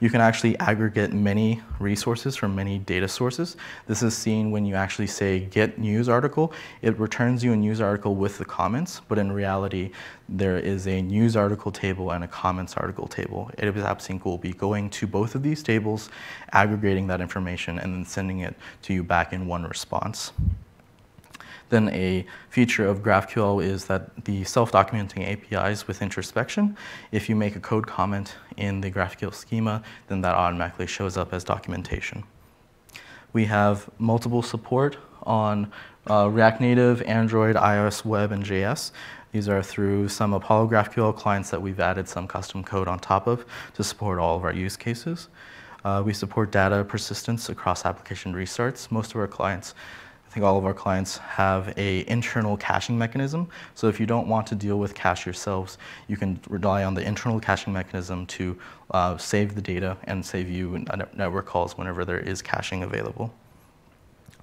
You 0.00 0.10
can 0.10 0.20
actually 0.20 0.58
aggregate 0.58 1.12
many 1.12 1.62
resources 1.78 2.34
from 2.34 2.56
many 2.56 2.80
data 2.80 3.06
sources. 3.06 3.56
This 3.86 4.02
is 4.02 4.16
seen 4.16 4.50
when 4.50 4.66
you 4.66 4.74
actually 4.74 5.06
say 5.06 5.38
get 5.38 5.78
news 5.78 6.08
article. 6.08 6.52
It 6.82 6.98
returns 6.98 7.44
you 7.44 7.52
a 7.52 7.56
news 7.56 7.80
article 7.80 8.16
with 8.16 8.38
the 8.38 8.44
comments, 8.44 9.02
but 9.06 9.18
in 9.18 9.30
reality, 9.30 9.92
there 10.28 10.58
is 10.58 10.88
a 10.88 11.00
news 11.00 11.36
article 11.36 11.70
table 11.70 12.10
and 12.10 12.24
a 12.24 12.28
comments 12.28 12.74
article 12.76 13.06
table. 13.06 13.48
AWS 13.58 13.86
AppSync 13.86 14.24
will 14.24 14.38
be 14.38 14.52
going 14.52 14.90
to 14.90 15.06
both 15.06 15.36
of 15.36 15.44
these 15.44 15.62
tables, 15.62 16.10
aggregating 16.52 17.06
that 17.06 17.20
information, 17.20 17.78
and 17.78 17.94
then 17.94 18.04
sending 18.04 18.40
it 18.40 18.56
to 18.82 18.92
you 18.92 19.04
back 19.04 19.32
in 19.32 19.46
one 19.46 19.62
response. 19.62 20.32
Then 21.68 21.88
a 21.90 22.26
feature 22.48 22.86
of 22.86 23.02
GraphQL 23.02 23.62
is 23.62 23.84
that 23.86 24.24
the 24.24 24.44
self-documenting 24.44 25.26
APIs 25.26 25.86
with 25.86 26.00
introspection, 26.00 26.76
if 27.12 27.28
you 27.28 27.36
make 27.36 27.56
a 27.56 27.60
code 27.60 27.86
comment 27.86 28.36
in 28.56 28.80
the 28.80 28.90
GraphQL 28.90 29.34
schema, 29.34 29.82
then 30.08 30.20
that 30.22 30.34
automatically 30.34 30.86
shows 30.86 31.16
up 31.16 31.32
as 31.32 31.44
documentation. 31.44 32.24
We 33.32 33.44
have 33.44 33.88
multiple 33.98 34.42
support 34.42 34.96
on 35.24 35.70
uh, 36.08 36.28
React 36.30 36.60
Native, 36.62 37.02
Android, 37.02 37.56
iOS, 37.56 38.04
Web, 38.04 38.32
and 38.32 38.42
JS. 38.42 38.92
These 39.32 39.48
are 39.48 39.62
through 39.62 40.08
some 40.08 40.32
Apollo 40.32 40.68
GraphQL 40.68 41.14
clients 41.14 41.50
that 41.50 41.60
we've 41.60 41.80
added 41.80 42.08
some 42.08 42.26
custom 42.26 42.64
code 42.64 42.88
on 42.88 42.98
top 42.98 43.26
of 43.26 43.44
to 43.74 43.84
support 43.84 44.18
all 44.18 44.36
of 44.36 44.44
our 44.44 44.54
use 44.54 44.76
cases. 44.76 45.28
Uh, 45.84 46.02
we 46.04 46.12
support 46.12 46.50
data 46.50 46.82
persistence 46.82 47.48
across 47.50 47.84
application 47.84 48.32
restarts. 48.34 48.90
Most 48.90 49.10
of 49.10 49.20
our 49.20 49.28
clients 49.28 49.74
I 50.28 50.30
think 50.30 50.44
all 50.44 50.58
of 50.58 50.66
our 50.66 50.74
clients 50.74 51.16
have 51.18 51.72
a 51.78 52.06
internal 52.06 52.58
caching 52.58 52.98
mechanism. 52.98 53.48
So 53.74 53.88
if 53.88 53.98
you 53.98 54.04
don't 54.04 54.28
want 54.28 54.46
to 54.48 54.54
deal 54.54 54.78
with 54.78 54.94
cache 54.94 55.24
yourselves, 55.24 55.78
you 56.06 56.18
can 56.18 56.38
rely 56.50 56.84
on 56.84 56.92
the 56.92 57.00
internal 57.00 57.40
caching 57.40 57.72
mechanism 57.72 58.26
to 58.26 58.58
uh, 58.90 59.16
save 59.16 59.54
the 59.54 59.62
data 59.62 59.96
and 60.04 60.24
save 60.24 60.50
you 60.50 60.84
network 61.14 61.46
calls 61.46 61.78
whenever 61.78 62.04
there 62.04 62.18
is 62.18 62.42
caching 62.42 62.82
available. 62.82 63.32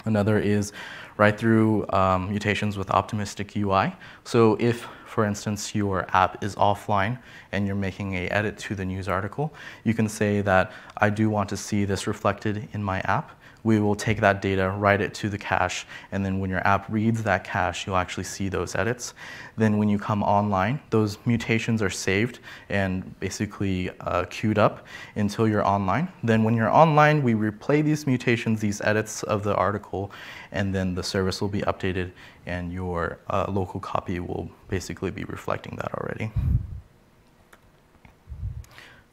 Another 0.06 0.40
is 0.40 0.74
write 1.18 1.38
through 1.38 1.88
um, 1.92 2.30
mutations 2.30 2.78
with 2.78 2.90
optimistic 2.90 3.56
UI. 3.56 3.96
So 4.24 4.58
if, 4.60 4.88
for 5.06 5.24
instance, 5.24 5.76
your 5.76 6.08
app 6.16 6.44
is 6.44 6.56
offline 6.56 7.20
and 7.52 7.68
you're 7.68 7.76
making 7.76 8.16
a 8.16 8.28
edit 8.30 8.58
to 8.58 8.74
the 8.76 8.86
news 8.86 9.08
article, 9.08 9.54
you 9.84 9.94
can 9.94 10.10
say 10.10 10.42
that 10.42 10.72
I 10.98 11.12
do 11.12 11.30
want 11.30 11.48
to 11.50 11.58
see 11.58 11.86
this 11.86 12.08
reflected 12.08 12.70
in 12.74 12.84
my 12.84 13.02
app 13.02 13.32
we 13.66 13.80
will 13.80 13.96
take 13.96 14.22
that 14.22 14.44
data, 14.44 14.70
write 14.70 15.02
it 15.02 15.12
to 15.16 15.28
the 15.28 15.40
cache, 15.40 15.88
and 16.12 16.24
then 16.24 16.40
when 16.40 16.52
your 16.52 16.66
app 16.68 16.86
reads 16.88 17.24
that 17.24 17.44
cache, 17.44 17.88
you'll 17.88 17.98
actually 17.98 18.24
see 18.24 18.48
those 18.48 18.76
edits. 18.76 19.16
Then 19.58 19.80
when 19.80 19.90
you 19.90 19.98
come 19.98 20.22
online, 20.22 20.80
those 20.92 21.18
mutations 21.26 21.82
are 21.82 21.90
saved 21.90 22.40
and 22.70 23.20
basically 23.20 23.90
uh, 24.02 24.26
queued 24.26 24.60
up 24.60 24.86
until 25.16 25.48
you're 25.48 25.66
online. 25.66 26.10
Then 26.22 26.44
when 26.44 26.56
you're 26.56 26.70
online, 26.70 27.24
we 27.24 27.34
replay 27.34 27.84
these 27.84 28.06
mutations, 28.06 28.62
these 28.62 28.82
edits 28.82 29.24
of 29.24 29.44
the 29.44 29.56
article, 29.56 30.12
and 30.52 30.74
then 30.74 30.94
the 30.94 31.04
service 31.04 31.42
will 31.42 31.50
be 31.50 31.62
updated 31.62 32.12
and 32.46 32.72
your 32.72 33.18
uh, 33.32 33.48
local 33.50 33.80
copy 33.80 34.20
will 34.20 34.48
basically 34.68 35.10
be 35.10 35.24
reflecting 35.24 35.76
that 35.78 35.92
already. 35.96 36.32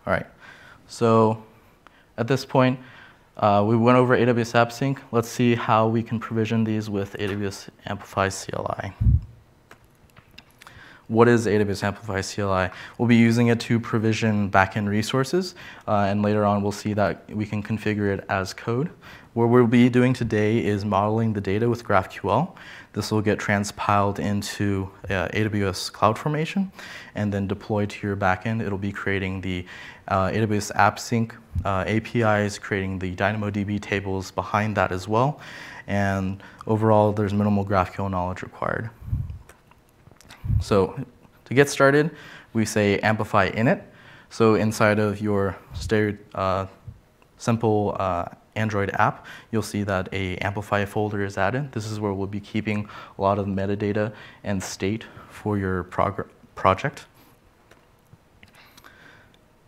All 0.06 0.12
right, 0.12 0.26
so 0.88 1.42
at 2.18 2.28
this 2.28 2.44
point, 2.44 2.78
uh, 3.36 3.64
we 3.66 3.76
went 3.76 3.96
over 3.96 4.16
AWS 4.16 4.54
AppSync. 4.54 4.98
Let's 5.10 5.28
see 5.28 5.54
how 5.54 5.88
we 5.88 6.02
can 6.02 6.20
provision 6.20 6.64
these 6.64 6.90
with 6.90 7.14
AWS 7.14 7.68
Amplify 7.86 8.28
CLI. 8.28 8.92
What 11.08 11.28
is 11.28 11.46
AWS 11.46 11.82
Amplify 11.82 12.22
CLI? 12.22 12.74
We'll 12.96 13.08
be 13.08 13.16
using 13.16 13.48
it 13.48 13.60
to 13.60 13.80
provision 13.80 14.50
backend 14.50 14.88
resources, 14.88 15.54
uh, 15.88 16.06
and 16.08 16.22
later 16.22 16.44
on 16.44 16.62
we'll 16.62 16.72
see 16.72 16.94
that 16.94 17.28
we 17.28 17.44
can 17.46 17.62
configure 17.62 18.16
it 18.16 18.24
as 18.28 18.54
code. 18.54 18.90
What 19.34 19.48
we'll 19.48 19.66
be 19.66 19.88
doing 19.88 20.12
today 20.12 20.62
is 20.62 20.84
modeling 20.84 21.32
the 21.32 21.40
data 21.40 21.70
with 21.70 21.84
GraphQL. 21.84 22.54
This 22.92 23.10
will 23.10 23.22
get 23.22 23.38
transpiled 23.38 24.18
into 24.18 24.90
uh, 25.04 25.28
AWS 25.28 25.90
CloudFormation 25.90 26.70
and 27.14 27.32
then 27.32 27.46
deployed 27.46 27.88
to 27.88 28.06
your 28.06 28.14
backend. 28.14 28.60
It'll 28.60 28.76
be 28.76 28.92
creating 28.92 29.40
the 29.40 29.64
uh, 30.06 30.28
AWS 30.28 30.70
AppSync 30.72 31.32
uh, 31.64 31.84
APIs, 31.86 32.58
creating 32.58 32.98
the 32.98 33.16
DynamoDB 33.16 33.80
tables 33.80 34.30
behind 34.30 34.76
that 34.76 34.92
as 34.92 35.08
well. 35.08 35.40
And 35.86 36.42
overall, 36.66 37.14
there's 37.14 37.32
minimal 37.32 37.64
GraphQL 37.64 38.10
knowledge 38.10 38.42
required. 38.42 38.90
So 40.60 41.02
to 41.46 41.54
get 41.54 41.70
started, 41.70 42.10
we 42.52 42.66
say 42.66 42.98
amplify 42.98 43.48
init. 43.48 43.82
So 44.28 44.56
inside 44.56 44.98
of 44.98 45.22
your 45.22 45.56
stereo, 45.72 46.18
uh, 46.34 46.66
simple 47.38 47.96
uh, 47.98 48.26
Android 48.54 48.90
app, 48.94 49.26
you'll 49.50 49.62
see 49.62 49.82
that 49.84 50.08
a 50.12 50.36
Amplify 50.38 50.84
folder 50.84 51.24
is 51.24 51.38
added. 51.38 51.72
This 51.72 51.90
is 51.90 51.98
where 52.00 52.12
we'll 52.12 52.26
be 52.26 52.40
keeping 52.40 52.88
a 53.18 53.22
lot 53.22 53.38
of 53.38 53.46
metadata 53.46 54.12
and 54.44 54.62
state 54.62 55.04
for 55.30 55.58
your 55.58 55.84
project. 55.84 57.06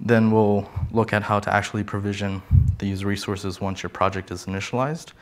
Then 0.00 0.30
we'll 0.30 0.68
look 0.92 1.12
at 1.12 1.22
how 1.22 1.40
to 1.40 1.52
actually 1.52 1.84
provision 1.84 2.42
these 2.78 3.04
resources 3.04 3.60
once 3.60 3.82
your 3.82 3.90
project 3.90 4.30
is 4.30 4.46
initialized. 4.46 5.12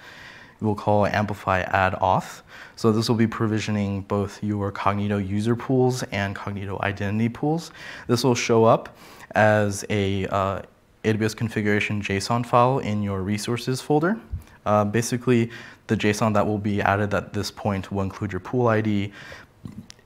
We'll 0.61 0.75
call 0.76 1.07
amplify 1.07 1.61
add 1.61 1.95
auth. 1.95 2.42
So 2.76 2.92
this 2.92 3.09
will 3.09 3.16
be 3.16 3.26
provisioning 3.26 4.02
both 4.02 4.42
your 4.42 4.71
Cognito 4.71 5.26
user 5.26 5.57
pools 5.57 6.04
and 6.04 6.37
Cognito 6.37 6.81
identity 6.81 7.28
pools. 7.28 7.73
This 8.07 8.23
will 8.23 8.37
show 8.37 8.64
up 8.64 8.97
as 9.35 9.85
a 9.90 10.26
uh, 10.28 10.62
AWS 11.04 11.37
configuration 11.37 12.00
JSON 12.00 12.47
file 12.47 12.78
in 12.78 13.02
your 13.02 13.23
resources 13.23 13.80
folder. 13.80 14.18
Uh, 14.64 14.85
basically, 14.85 15.50
the 15.88 15.97
JSON 15.97 16.32
that 16.35 16.47
will 16.47 16.59
be 16.59 16.80
added 16.80 17.12
at 17.14 17.32
this 17.32 17.50
point 17.50 17.90
will 17.90 18.02
include 18.02 18.32
your 18.32 18.40
pool 18.40 18.68
ID, 18.68 19.12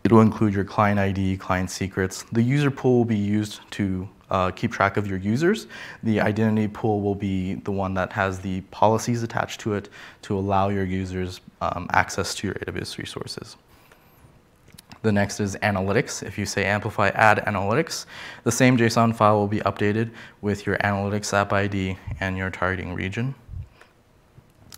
it'll 0.05 0.21
include 0.21 0.55
your 0.55 0.65
client 0.65 0.99
ID, 0.99 1.37
client 1.37 1.71
secrets. 1.71 2.25
The 2.33 2.43
user 2.43 2.71
pool 2.71 2.99
will 2.99 3.05
be 3.05 3.17
used 3.17 3.61
to 3.73 4.09
uh, 4.31 4.51
keep 4.53 4.73
track 4.73 4.97
of 4.97 5.07
your 5.07 5.19
users. 5.19 5.67
The 6.03 6.21
identity 6.21 6.69
pool 6.69 7.01
will 7.01 7.15
be 7.15 7.55
the 7.55 7.73
one 7.73 7.95
that 7.95 8.13
has 8.13 8.41
the 8.41 8.61
policies 8.71 9.23
attached 9.23 9.61
to 9.61 9.75
it 9.75 9.89
to 10.23 10.39
allow 10.39 10.69
your 10.69 10.85
users 10.85 11.41
um, 11.61 11.87
access 11.93 12.35
to 12.37 12.49
your 12.49 12.55
AWS 12.55 12.99
resources. 12.99 13.57
The 15.03 15.13
next 15.13 15.41
is 15.41 15.57
analytics. 15.57 16.23
If 16.23 16.37
you 16.39 16.47
say 16.47 16.65
amplify 16.65 17.09
add 17.11 17.39
analytics, 17.47 18.07
the 18.45 18.53
same 18.53 18.77
JSON 18.77 19.15
file 19.15 19.39
will 19.39 19.47
be 19.47 19.61
updated 19.61 20.11
with 20.41 20.67
your 20.67 20.77
analytics 20.79 21.33
app 21.33 21.53
ID 21.53 21.97
and 22.19 22.37
your 22.37 22.51
targeting 22.51 22.95
region. 22.95 23.35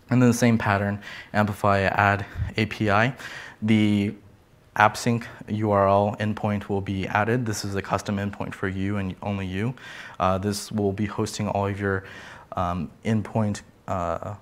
And 0.09 0.21
then 0.21 0.29
the 0.29 0.37
same 0.37 0.57
pattern, 0.57 1.01
amplify 1.33 1.81
add 1.81 2.25
API. 2.57 3.15
The 3.61 4.13
AppSync 4.75 5.25
URL 5.47 6.17
endpoint 6.19 6.69
will 6.69 6.81
be 6.81 7.07
added. 7.07 7.45
This 7.45 7.65
is 7.65 7.75
a 7.75 7.81
custom 7.81 8.17
endpoint 8.17 8.53
for 8.53 8.67
you 8.67 8.97
and 8.97 9.15
only 9.21 9.45
you. 9.45 9.75
Uh, 10.19 10.37
this 10.37 10.71
will 10.71 10.93
be 10.93 11.05
hosting 11.05 11.47
all 11.47 11.67
of 11.67 11.79
your 11.79 12.05
um, 12.53 12.89
endpoint 13.03 13.61
uh, 13.87 14.35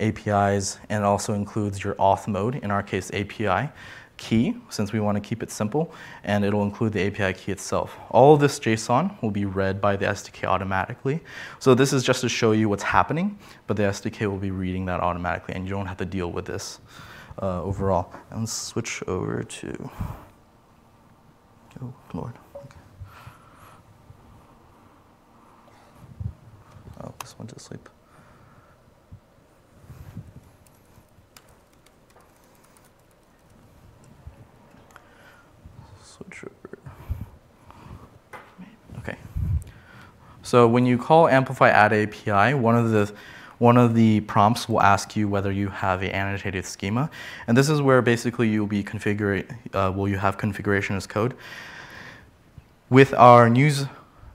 APIs 0.00 0.78
and 0.88 1.04
also 1.04 1.34
includes 1.34 1.82
your 1.82 1.94
auth 1.94 2.28
mode, 2.28 2.56
in 2.56 2.70
our 2.70 2.82
case 2.82 3.10
API. 3.12 3.70
Key, 4.18 4.54
since 4.68 4.92
we 4.92 5.00
want 5.00 5.16
to 5.16 5.20
keep 5.20 5.42
it 5.42 5.50
simple, 5.50 5.92
and 6.24 6.44
it'll 6.44 6.64
include 6.64 6.92
the 6.92 7.06
API 7.06 7.32
key 7.32 7.52
itself. 7.52 7.96
All 8.10 8.34
of 8.34 8.40
this 8.40 8.58
JSON 8.58 9.22
will 9.22 9.30
be 9.30 9.46
read 9.46 9.80
by 9.80 9.96
the 9.96 10.06
SDK 10.06 10.44
automatically. 10.44 11.20
So 11.58 11.74
this 11.74 11.92
is 11.92 12.04
just 12.04 12.20
to 12.20 12.28
show 12.28 12.52
you 12.52 12.68
what's 12.68 12.82
happening, 12.82 13.38
but 13.66 13.76
the 13.76 13.84
SDK 13.84 14.28
will 14.28 14.36
be 14.36 14.50
reading 14.50 14.84
that 14.86 15.00
automatically, 15.00 15.54
and 15.54 15.64
you 15.64 15.70
don't 15.70 15.86
have 15.86 15.98
to 15.98 16.04
deal 16.04 16.30
with 16.30 16.44
this 16.44 16.80
uh, 17.40 17.62
overall. 17.62 18.12
And 18.30 18.40
let's 18.40 18.52
switch 18.52 19.02
over 19.06 19.42
to, 19.42 19.90
oh, 21.82 21.94
Lord. 22.12 22.34
Okay. 22.56 22.76
Oh, 27.04 27.14
this 27.20 27.38
went 27.38 27.50
to 27.50 27.60
sleep. 27.60 27.88
Switch 36.02 36.42
over. 36.44 36.78
Okay. 38.98 39.16
So 40.48 40.66
when 40.66 40.86
you 40.86 40.96
call 40.96 41.28
Amplify 41.28 41.68
Add 41.68 41.92
API, 41.92 42.54
one 42.54 42.74
of 42.74 42.90
the 42.90 43.12
one 43.58 43.76
of 43.76 43.94
the 43.94 44.20
prompts 44.20 44.66
will 44.66 44.80
ask 44.80 45.14
you 45.14 45.28
whether 45.28 45.52
you 45.52 45.68
have 45.68 46.00
an 46.00 46.08
annotated 46.08 46.64
schema. 46.64 47.10
And 47.46 47.54
this 47.54 47.68
is 47.68 47.82
where 47.82 48.00
basically 48.00 48.48
you'll 48.48 48.66
be 48.66 48.82
configuring, 48.82 49.44
uh, 49.74 49.92
will 49.94 50.08
you 50.08 50.16
have 50.16 50.38
configuration 50.38 50.96
as 50.96 51.06
code. 51.06 51.34
With 52.88 53.12
our 53.12 53.50
news, 53.50 53.84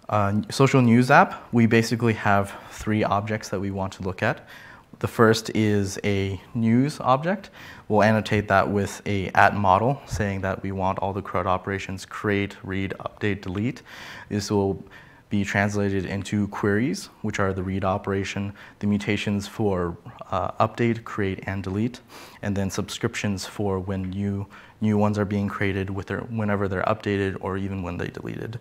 uh, 0.07 0.41
social 0.51 0.83
news 0.83 1.09
app, 1.09 1.51
we 1.51 1.65
basically 1.65 2.13
have 2.13 2.53
three 2.69 3.03
objects 3.03 3.49
that 3.49 3.59
we 3.59 3.71
want 3.71 3.93
to 3.93 4.03
look 4.03 4.21
at. 4.21 4.47
The 4.99 5.07
first 5.07 5.49
is 5.55 5.97
a 6.03 6.39
news 6.53 6.99
object. 6.99 7.49
We'll 7.87 8.03
annotate 8.03 8.47
that 8.49 8.69
with 8.69 9.01
a 9.07 9.29
at 9.29 9.55
model 9.55 9.99
saying 10.05 10.41
that 10.41 10.61
we 10.61 10.73
want 10.73 10.99
all 10.99 11.11
the 11.11 11.23
CRUD 11.23 11.47
operations 11.47 12.05
create, 12.05 12.55
read, 12.61 12.93
update, 12.99 13.41
delete. 13.41 13.81
This 14.29 14.51
will 14.51 14.83
be 15.33 15.43
translated 15.43 16.05
into 16.05 16.47
queries, 16.49 17.09
which 17.23 17.39
are 17.39 17.53
the 17.53 17.63
read 17.63 17.83
operation, 17.83 18.53
the 18.77 18.85
mutations 18.85 19.47
for 19.47 19.97
uh, 20.29 20.51
update, 20.67 21.03
create, 21.05 21.39
and 21.47 21.63
delete, 21.63 22.01
and 22.43 22.55
then 22.55 22.69
subscriptions 22.69 23.43
for 23.43 23.79
when 23.79 24.11
new, 24.11 24.45
new 24.79 24.95
ones 24.95 25.17
are 25.17 25.25
being 25.25 25.47
created 25.47 25.89
with 25.89 26.05
their, 26.05 26.19
whenever 26.39 26.67
they're 26.67 26.83
updated 26.83 27.35
or 27.41 27.57
even 27.57 27.81
when 27.81 27.97
they 27.97 28.09
deleted. 28.09 28.59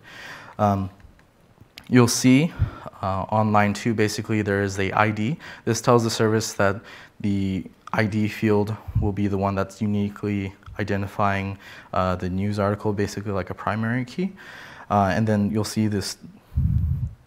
Um, 0.57 0.89
you'll 1.89 2.07
see 2.07 2.51
uh, 3.03 3.27
on 3.29 3.51
line 3.51 3.75
two, 3.75 3.93
basically, 3.93 4.41
there 4.41 4.63
is 4.63 4.75
the 4.75 4.91
ID. 4.93 5.37
This 5.65 5.79
tells 5.79 6.03
the 6.03 6.09
service 6.09 6.53
that 6.53 6.81
the 7.19 7.65
ID 7.93 8.29
field 8.29 8.75
will 8.99 9.11
be 9.11 9.27
the 9.27 9.37
one 9.37 9.53
that's 9.53 9.79
uniquely 9.79 10.55
identifying 10.79 11.59
uh, 11.93 12.15
the 12.15 12.31
news 12.31 12.57
article, 12.57 12.93
basically 12.93 13.31
like 13.31 13.51
a 13.51 13.53
primary 13.53 14.05
key. 14.05 14.31
Uh, 14.89 15.13
and 15.15 15.27
then 15.27 15.51
you'll 15.51 15.63
see 15.63 15.87
this 15.87 16.17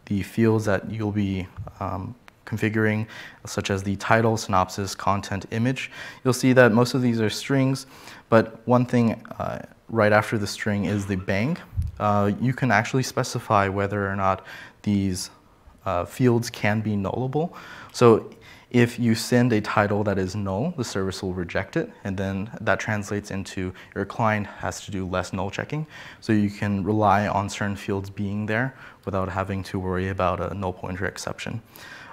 the 0.06 0.22
fields 0.22 0.64
that 0.64 0.90
you'll 0.90 1.12
be 1.12 1.46
um, 1.80 2.14
configuring, 2.46 3.06
such 3.44 3.70
as 3.70 3.82
the 3.82 3.96
title, 3.96 4.36
synopsis, 4.36 4.94
content, 4.94 5.46
image. 5.50 5.90
You'll 6.24 6.32
see 6.32 6.52
that 6.52 6.72
most 6.72 6.94
of 6.94 7.02
these 7.02 7.20
are 7.20 7.30
strings, 7.30 7.86
but 8.28 8.66
one 8.66 8.86
thing 8.86 9.14
uh, 9.38 9.62
right 9.88 10.12
after 10.12 10.38
the 10.38 10.46
string 10.46 10.84
is 10.84 11.06
the 11.06 11.16
bang. 11.16 11.58
Uh, 11.98 12.32
you 12.40 12.52
can 12.52 12.70
actually 12.70 13.02
specify 13.02 13.68
whether 13.68 14.08
or 14.08 14.16
not 14.16 14.44
these 14.82 15.30
uh, 15.84 16.04
fields 16.04 16.50
can 16.50 16.80
be 16.80 16.92
nullable. 16.96 17.52
So 17.92 18.30
if 18.70 18.98
you 18.98 19.14
send 19.14 19.52
a 19.52 19.60
title 19.60 20.02
that 20.04 20.18
is 20.18 20.34
null, 20.34 20.74
the 20.76 20.84
service 20.84 21.22
will 21.22 21.32
reject 21.32 21.76
it, 21.76 21.90
and 22.02 22.16
then 22.16 22.50
that 22.60 22.80
translates 22.80 23.30
into 23.30 23.72
your 23.94 24.04
client 24.04 24.46
has 24.46 24.84
to 24.84 24.90
do 24.90 25.06
less 25.06 25.32
null 25.32 25.50
checking. 25.50 25.86
So 26.20 26.32
you 26.32 26.50
can 26.50 26.82
rely 26.82 27.28
on 27.28 27.48
certain 27.48 27.76
fields 27.76 28.10
being 28.10 28.46
there 28.46 28.74
without 29.04 29.28
having 29.28 29.62
to 29.64 29.78
worry 29.78 30.08
about 30.08 30.40
a 30.40 30.52
null 30.52 30.72
pointer 30.72 31.06
exception. 31.06 31.62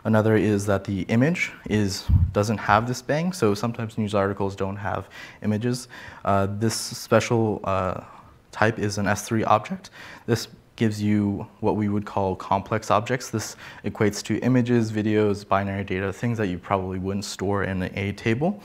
Another 0.06 0.36
is 0.36 0.66
that 0.66 0.84
the 0.84 1.02
image 1.04 1.52
is 1.70 2.06
doesn't 2.34 2.58
have 2.58 2.88
this 2.88 3.02
bang, 3.02 3.32
so 3.32 3.54
sometimes 3.54 3.98
news 3.98 4.14
articles 4.14 4.56
don't 4.56 4.76
have 4.76 5.08
images. 5.42 5.88
Uh, 6.26 6.48
this 6.60 6.76
special 6.76 7.62
uh, 7.64 8.04
type 8.52 8.78
is 8.80 8.98
an 8.98 9.06
S3 9.06 9.46
object. 9.48 9.90
This 10.26 10.50
gives 10.76 11.02
you 11.02 11.48
what 11.60 11.76
we 11.76 11.90
would 11.90 12.06
call 12.06 12.36
complex 12.36 12.90
objects. 12.90 13.30
This 13.30 13.56
equates 13.86 14.24
to 14.24 14.40
images, 14.40 14.92
videos, 14.92 15.48
binary 15.48 15.84
data, 15.84 16.12
things 16.12 16.38
that 16.38 16.48
you 16.48 16.58
probably 16.58 17.00
wouldn't 17.00 17.26
store 17.26 17.64
in 17.64 17.84
a 17.96 18.12
table. 18.14 18.62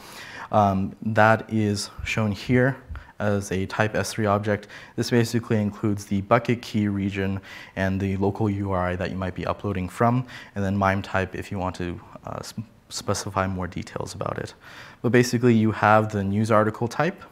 Um, 0.50 0.96
that 1.02 1.52
is 1.52 1.90
shown 2.04 2.32
here 2.32 2.76
as 3.18 3.50
a 3.52 3.66
type 3.66 3.94
S3 3.94 4.28
object. 4.28 4.68
This 4.96 5.10
basically 5.10 5.60
includes 5.60 6.06
the 6.06 6.20
bucket 6.22 6.62
key 6.62 6.88
region 6.88 7.40
and 7.76 8.00
the 8.00 8.16
local 8.16 8.48
URI 8.48 8.96
that 8.96 9.10
you 9.10 9.16
might 9.16 9.34
be 9.34 9.46
uploading 9.46 9.88
from, 9.88 10.26
and 10.54 10.64
then 10.64 10.76
MIME 10.76 11.02
type 11.02 11.34
if 11.34 11.50
you 11.50 11.58
want 11.58 11.74
to 11.76 12.00
uh, 12.24 12.40
specify 12.88 13.46
more 13.46 13.66
details 13.66 14.14
about 14.14 14.38
it. 14.38 14.54
But 15.02 15.12
basically 15.12 15.54
you 15.54 15.72
have 15.72 16.12
the 16.12 16.24
news 16.24 16.50
article 16.50 16.88
type, 16.88 17.22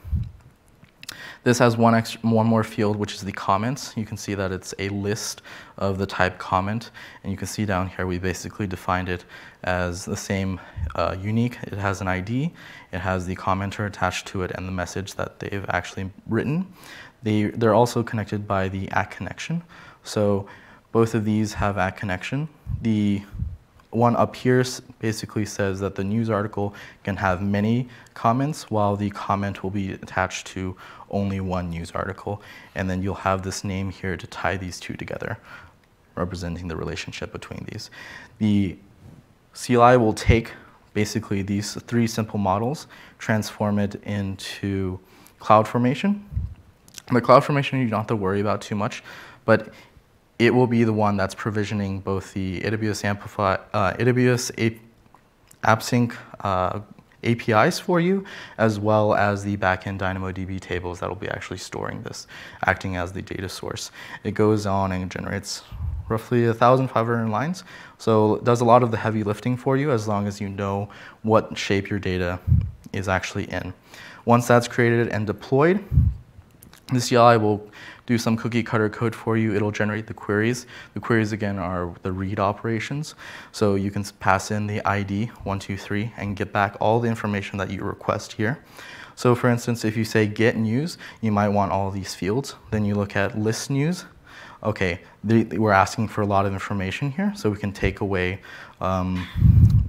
this 1.46 1.60
has 1.60 1.76
one, 1.76 1.94
extra, 1.94 2.18
one 2.22 2.44
more 2.44 2.64
field, 2.64 2.96
which 2.96 3.14
is 3.14 3.20
the 3.20 3.30
comments. 3.30 3.96
You 3.96 4.04
can 4.04 4.16
see 4.16 4.34
that 4.34 4.50
it's 4.50 4.74
a 4.80 4.88
list 4.88 5.42
of 5.78 5.96
the 5.96 6.04
type 6.04 6.38
comment. 6.38 6.90
And 7.22 7.30
you 7.30 7.38
can 7.38 7.46
see 7.46 7.64
down 7.64 7.86
here, 7.88 8.04
we 8.04 8.18
basically 8.18 8.66
defined 8.66 9.08
it 9.08 9.24
as 9.62 10.04
the 10.04 10.16
same 10.16 10.60
uh, 10.96 11.14
unique. 11.20 11.56
It 11.62 11.78
has 11.78 12.00
an 12.00 12.08
ID, 12.08 12.52
it 12.90 12.98
has 12.98 13.26
the 13.26 13.36
commenter 13.36 13.86
attached 13.86 14.26
to 14.26 14.42
it, 14.42 14.50
and 14.56 14.66
the 14.66 14.72
message 14.72 15.14
that 15.14 15.38
they've 15.38 15.64
actually 15.68 16.10
written. 16.26 16.66
They, 17.22 17.44
they're 17.44 17.74
also 17.74 18.02
connected 18.02 18.48
by 18.48 18.68
the 18.68 18.88
at 18.90 19.12
connection. 19.12 19.62
So 20.02 20.48
both 20.90 21.14
of 21.14 21.24
these 21.24 21.54
have 21.54 21.78
at 21.78 21.96
connection. 21.96 22.48
The 22.82 23.22
one 23.96 24.14
up 24.14 24.36
here 24.36 24.62
basically 24.98 25.46
says 25.46 25.80
that 25.80 25.94
the 25.94 26.04
news 26.04 26.28
article 26.28 26.74
can 27.02 27.16
have 27.16 27.40
many 27.40 27.88
comments 28.12 28.70
while 28.70 28.94
the 28.94 29.10
comment 29.10 29.62
will 29.62 29.70
be 29.70 29.92
attached 29.92 30.46
to 30.48 30.76
only 31.10 31.40
one 31.40 31.70
news 31.70 31.92
article. 31.92 32.42
And 32.74 32.90
then 32.90 33.02
you'll 33.02 33.14
have 33.14 33.42
this 33.42 33.64
name 33.64 33.90
here 33.90 34.16
to 34.16 34.26
tie 34.26 34.58
these 34.58 34.78
two 34.78 34.94
together, 34.94 35.38
representing 36.14 36.68
the 36.68 36.76
relationship 36.76 37.32
between 37.32 37.66
these. 37.72 37.90
The 38.38 38.76
CLI 39.54 39.96
will 39.96 40.12
take 40.12 40.52
basically 40.92 41.40
these 41.40 41.74
three 41.82 42.06
simple 42.06 42.38
models, 42.38 42.86
transform 43.18 43.78
it 43.78 43.94
into 44.04 45.00
CloudFormation. 45.40 46.22
The 47.12 47.22
CloudFormation 47.22 47.80
you 47.80 47.88
don't 47.88 48.00
have 48.00 48.06
to 48.08 48.16
worry 48.16 48.40
about 48.40 48.60
too 48.60 48.74
much, 48.74 49.02
but 49.46 49.72
it 50.38 50.54
will 50.54 50.66
be 50.66 50.84
the 50.84 50.92
one 50.92 51.16
that's 51.16 51.34
provisioning 51.34 52.00
both 52.00 52.34
the 52.34 52.60
AWS 52.60 53.04
Amplify, 53.04 53.56
uh, 53.72 53.94
AWS 53.94 54.78
AppSync 55.64 56.14
uh, 56.40 56.80
APIs 57.24 57.78
for 57.78 58.00
you, 58.00 58.24
as 58.58 58.78
well 58.78 59.14
as 59.14 59.42
the 59.42 59.56
backend 59.56 59.98
DynamoDB 59.98 60.60
tables 60.60 61.00
that 61.00 61.08
will 61.08 61.16
be 61.16 61.28
actually 61.28 61.58
storing 61.58 62.02
this, 62.02 62.26
acting 62.66 62.96
as 62.96 63.12
the 63.12 63.22
data 63.22 63.48
source. 63.48 63.90
It 64.24 64.32
goes 64.32 64.66
on 64.66 64.92
and 64.92 65.10
generates 65.10 65.62
roughly 66.08 66.46
1,500 66.46 67.28
lines, 67.28 67.64
so 67.98 68.36
it 68.36 68.44
does 68.44 68.60
a 68.60 68.64
lot 68.64 68.82
of 68.82 68.90
the 68.90 68.96
heavy 68.96 69.24
lifting 69.24 69.56
for 69.56 69.76
you 69.76 69.90
as 69.90 70.06
long 70.06 70.26
as 70.26 70.40
you 70.40 70.48
know 70.48 70.88
what 71.22 71.56
shape 71.58 71.90
your 71.90 71.98
data 71.98 72.38
is 72.92 73.08
actually 73.08 73.44
in. 73.44 73.72
Once 74.24 74.46
that's 74.46 74.68
created 74.68 75.08
and 75.08 75.26
deployed, 75.26 75.82
the 76.92 77.00
CLI 77.00 77.36
will 77.38 77.68
do 78.06 78.16
some 78.16 78.36
cookie 78.36 78.62
cutter 78.62 78.88
code 78.88 79.14
for 79.14 79.36
you. 79.36 79.54
It'll 79.54 79.72
generate 79.72 80.06
the 80.06 80.14
queries. 80.14 80.66
The 80.94 81.00
queries, 81.00 81.32
again, 81.32 81.58
are 81.58 81.92
the 82.02 82.12
read 82.12 82.38
operations. 82.38 83.14
So 83.52 83.74
you 83.74 83.90
can 83.90 84.04
pass 84.20 84.50
in 84.50 84.66
the 84.66 84.84
ID, 84.86 85.26
123, 85.26 86.12
and 86.16 86.36
get 86.36 86.52
back 86.52 86.76
all 86.80 87.00
the 87.00 87.08
information 87.08 87.58
that 87.58 87.70
you 87.70 87.82
request 87.82 88.34
here. 88.34 88.64
So 89.16 89.34
for 89.34 89.48
instance, 89.48 89.84
if 89.84 89.96
you 89.96 90.04
say 90.04 90.26
get 90.26 90.56
news, 90.56 90.98
you 91.22 91.32
might 91.32 91.48
want 91.48 91.72
all 91.72 91.90
these 91.90 92.14
fields. 92.14 92.54
Then 92.70 92.84
you 92.84 92.94
look 92.94 93.16
at 93.16 93.38
list 93.38 93.70
news. 93.70 94.04
Okay, 94.62 95.00
they, 95.24 95.44
we're 95.44 95.72
asking 95.72 96.08
for 96.08 96.22
a 96.22 96.26
lot 96.26 96.44
of 96.46 96.52
information 96.52 97.10
here, 97.10 97.32
so 97.36 97.50
we 97.50 97.56
can 97.56 97.72
take 97.72 98.00
away 98.00 98.40
um, 98.80 99.26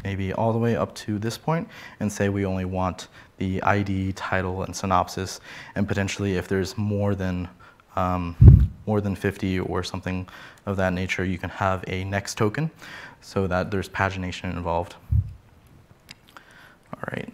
maybe 0.04 0.34
all 0.34 0.54
the 0.54 0.60
way 0.60 0.76
up 0.76 0.94
to 0.96 1.20
this 1.20 1.38
point 1.38 1.68
and 2.00 2.12
say 2.12 2.30
we 2.30 2.46
only 2.46 2.66
want 2.66 3.08
the 3.38 3.62
ID, 3.64 4.14
title, 4.14 4.64
and 4.64 4.76
synopsis, 4.76 5.40
and 5.76 5.88
potentially 5.88 6.36
if 6.36 6.48
there's 6.48 6.78
more 6.78 7.16
than 7.16 7.50
um, 7.98 8.70
more 8.86 9.02
than 9.02 9.16
50 9.16 9.60
or 9.60 9.84
something 9.84 10.28
of 10.66 10.78
that 10.78 10.94
nature, 10.94 11.26
you 11.26 11.38
can 11.38 11.50
have 11.50 11.84
a 11.88 12.04
next 12.06 12.38
token 12.38 12.72
so 13.22 13.48
that 13.48 13.72
there's 13.72 13.90
pagination 13.90 14.46
involved. 14.56 14.96
All 16.94 17.04
right, 17.12 17.34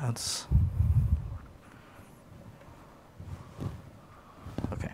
that's, 0.00 0.46
okay. 4.72 4.92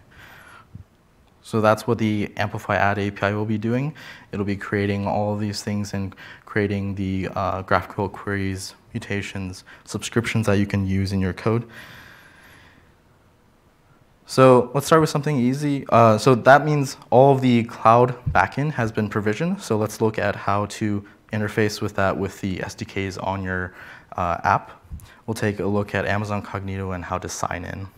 So 1.42 1.60
that's 1.60 1.86
what 1.86 1.98
the 1.98 2.32
Amplify 2.36 2.76
Add 2.76 2.98
API 2.98 3.34
will 3.34 3.44
be 3.44 3.58
doing. 3.58 3.94
It'll 4.32 4.44
be 4.44 4.56
creating 4.56 5.06
all 5.06 5.34
of 5.34 5.40
these 5.40 5.62
things 5.62 5.92
and 5.92 6.14
creating 6.46 6.94
the 6.94 7.28
uh, 7.34 7.62
GraphQL 7.62 8.10
queries, 8.10 8.74
mutations, 8.94 9.64
subscriptions 9.84 10.46
that 10.46 10.58
you 10.58 10.66
can 10.66 10.86
use 10.86 11.12
in 11.12 11.20
your 11.20 11.34
code. 11.34 11.68
So 14.30 14.70
let's 14.74 14.84
start 14.84 15.00
with 15.00 15.08
something 15.08 15.38
easy. 15.38 15.86
Uh, 15.88 16.18
so 16.18 16.34
that 16.34 16.62
means 16.62 16.98
all 17.08 17.34
of 17.34 17.40
the 17.40 17.64
cloud 17.64 18.14
backend 18.30 18.72
has 18.72 18.92
been 18.92 19.08
provisioned. 19.08 19.62
So 19.62 19.78
let's 19.78 20.02
look 20.02 20.18
at 20.18 20.36
how 20.36 20.66
to 20.66 21.02
interface 21.32 21.80
with 21.80 21.94
that 21.94 22.18
with 22.18 22.38
the 22.42 22.58
SDKs 22.58 23.26
on 23.26 23.42
your 23.42 23.72
uh, 24.18 24.36
app. 24.44 24.84
We'll 25.26 25.32
take 25.32 25.60
a 25.60 25.66
look 25.66 25.94
at 25.94 26.04
Amazon 26.04 26.42
Cognito 26.42 26.94
and 26.94 27.06
how 27.06 27.16
to 27.16 27.26
sign 27.26 27.64
in. 27.64 27.88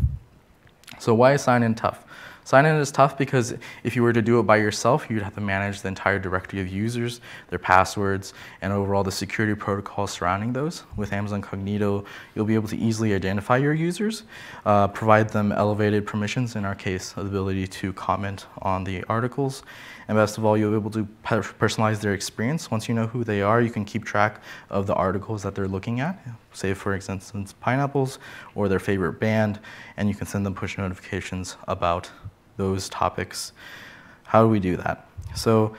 So 1.01 1.17
why 1.17 1.33
is 1.35 1.43
sign 1.43 1.65
in 1.65 1.75
tough? 1.75 2.05
Sign-in 2.51 2.75
is 2.75 2.91
tough 2.91 3.17
because 3.17 3.55
if 3.85 3.95
you 3.95 4.03
were 4.03 4.13
to 4.13 4.21
do 4.21 4.41
it 4.41 4.43
by 4.43 4.57
yourself, 4.57 5.09
you'd 5.09 5.23
have 5.23 5.37
to 5.37 5.41
manage 5.41 5.83
the 5.83 5.87
entire 5.87 6.19
directory 6.19 6.61
of 6.61 6.67
users, 6.67 7.21
their 7.49 7.61
passwords, 7.61 8.35
and 8.61 8.73
overall 8.73 9.05
the 9.05 9.13
security 9.13 9.55
protocols 9.55 10.11
surrounding 10.11 10.53
those. 10.53 10.83
With 10.97 11.13
Amazon 11.13 11.43
Cognito, 11.43 12.05
you'll 12.35 12.47
be 12.47 12.57
able 12.57 12.67
to 12.67 12.77
easily 12.77 13.15
identify 13.15 13.59
your 13.59 13.73
users, 13.73 14.25
uh, 14.67 14.89
provide 14.89 15.29
them 15.29 15.53
elevated 15.53 16.09
permissions, 16.09 16.57
in 16.57 16.65
our 16.65 16.75
case, 16.75 17.13
the 17.13 17.21
ability 17.21 17.69
to 17.69 17.93
comment 17.93 18.47
on 18.63 18.83
the 18.83 19.05
articles, 19.05 19.63
and 20.09 20.17
best 20.17 20.37
of 20.37 20.45
all, 20.45 20.59
you'll 20.59 20.73
be 20.73 20.77
able 20.77 20.91
to 20.91 21.07
personalize 21.23 22.01
their 22.01 22.15
experience. 22.15 22.69
Once 22.69 22.89
you 22.89 22.97
know 22.97 23.07
who 23.07 23.23
they 23.23 23.43
are, 23.43 23.63
you 23.63 23.71
can 23.71 23.85
keep 23.85 24.05
track 24.05 24.43
of 24.71 24.89
the 24.89 24.95
articles 24.95 25.45
that 25.45 25.55
they're 25.55 25.69
looking 25.69 26.01
at, 26.01 26.19
say 26.53 26.75
for 26.75 26.97
instance, 26.97 27.55
pineapples, 27.61 28.19
or 28.57 28.69
their 28.69 28.81
favorite 28.81 29.21
band, 29.21 29.61
and 29.97 30.09
you 30.09 30.17
can 30.17 30.27
send 30.27 30.45
them 30.45 30.53
push 30.53 30.77
notifications 30.77 31.57
about 31.69 32.11
those 32.61 32.89
topics. 32.91 33.53
How 34.25 34.43
do 34.45 34.49
we 34.49 34.61
do 34.61 34.77
that? 34.77 35.09
So 35.35 35.75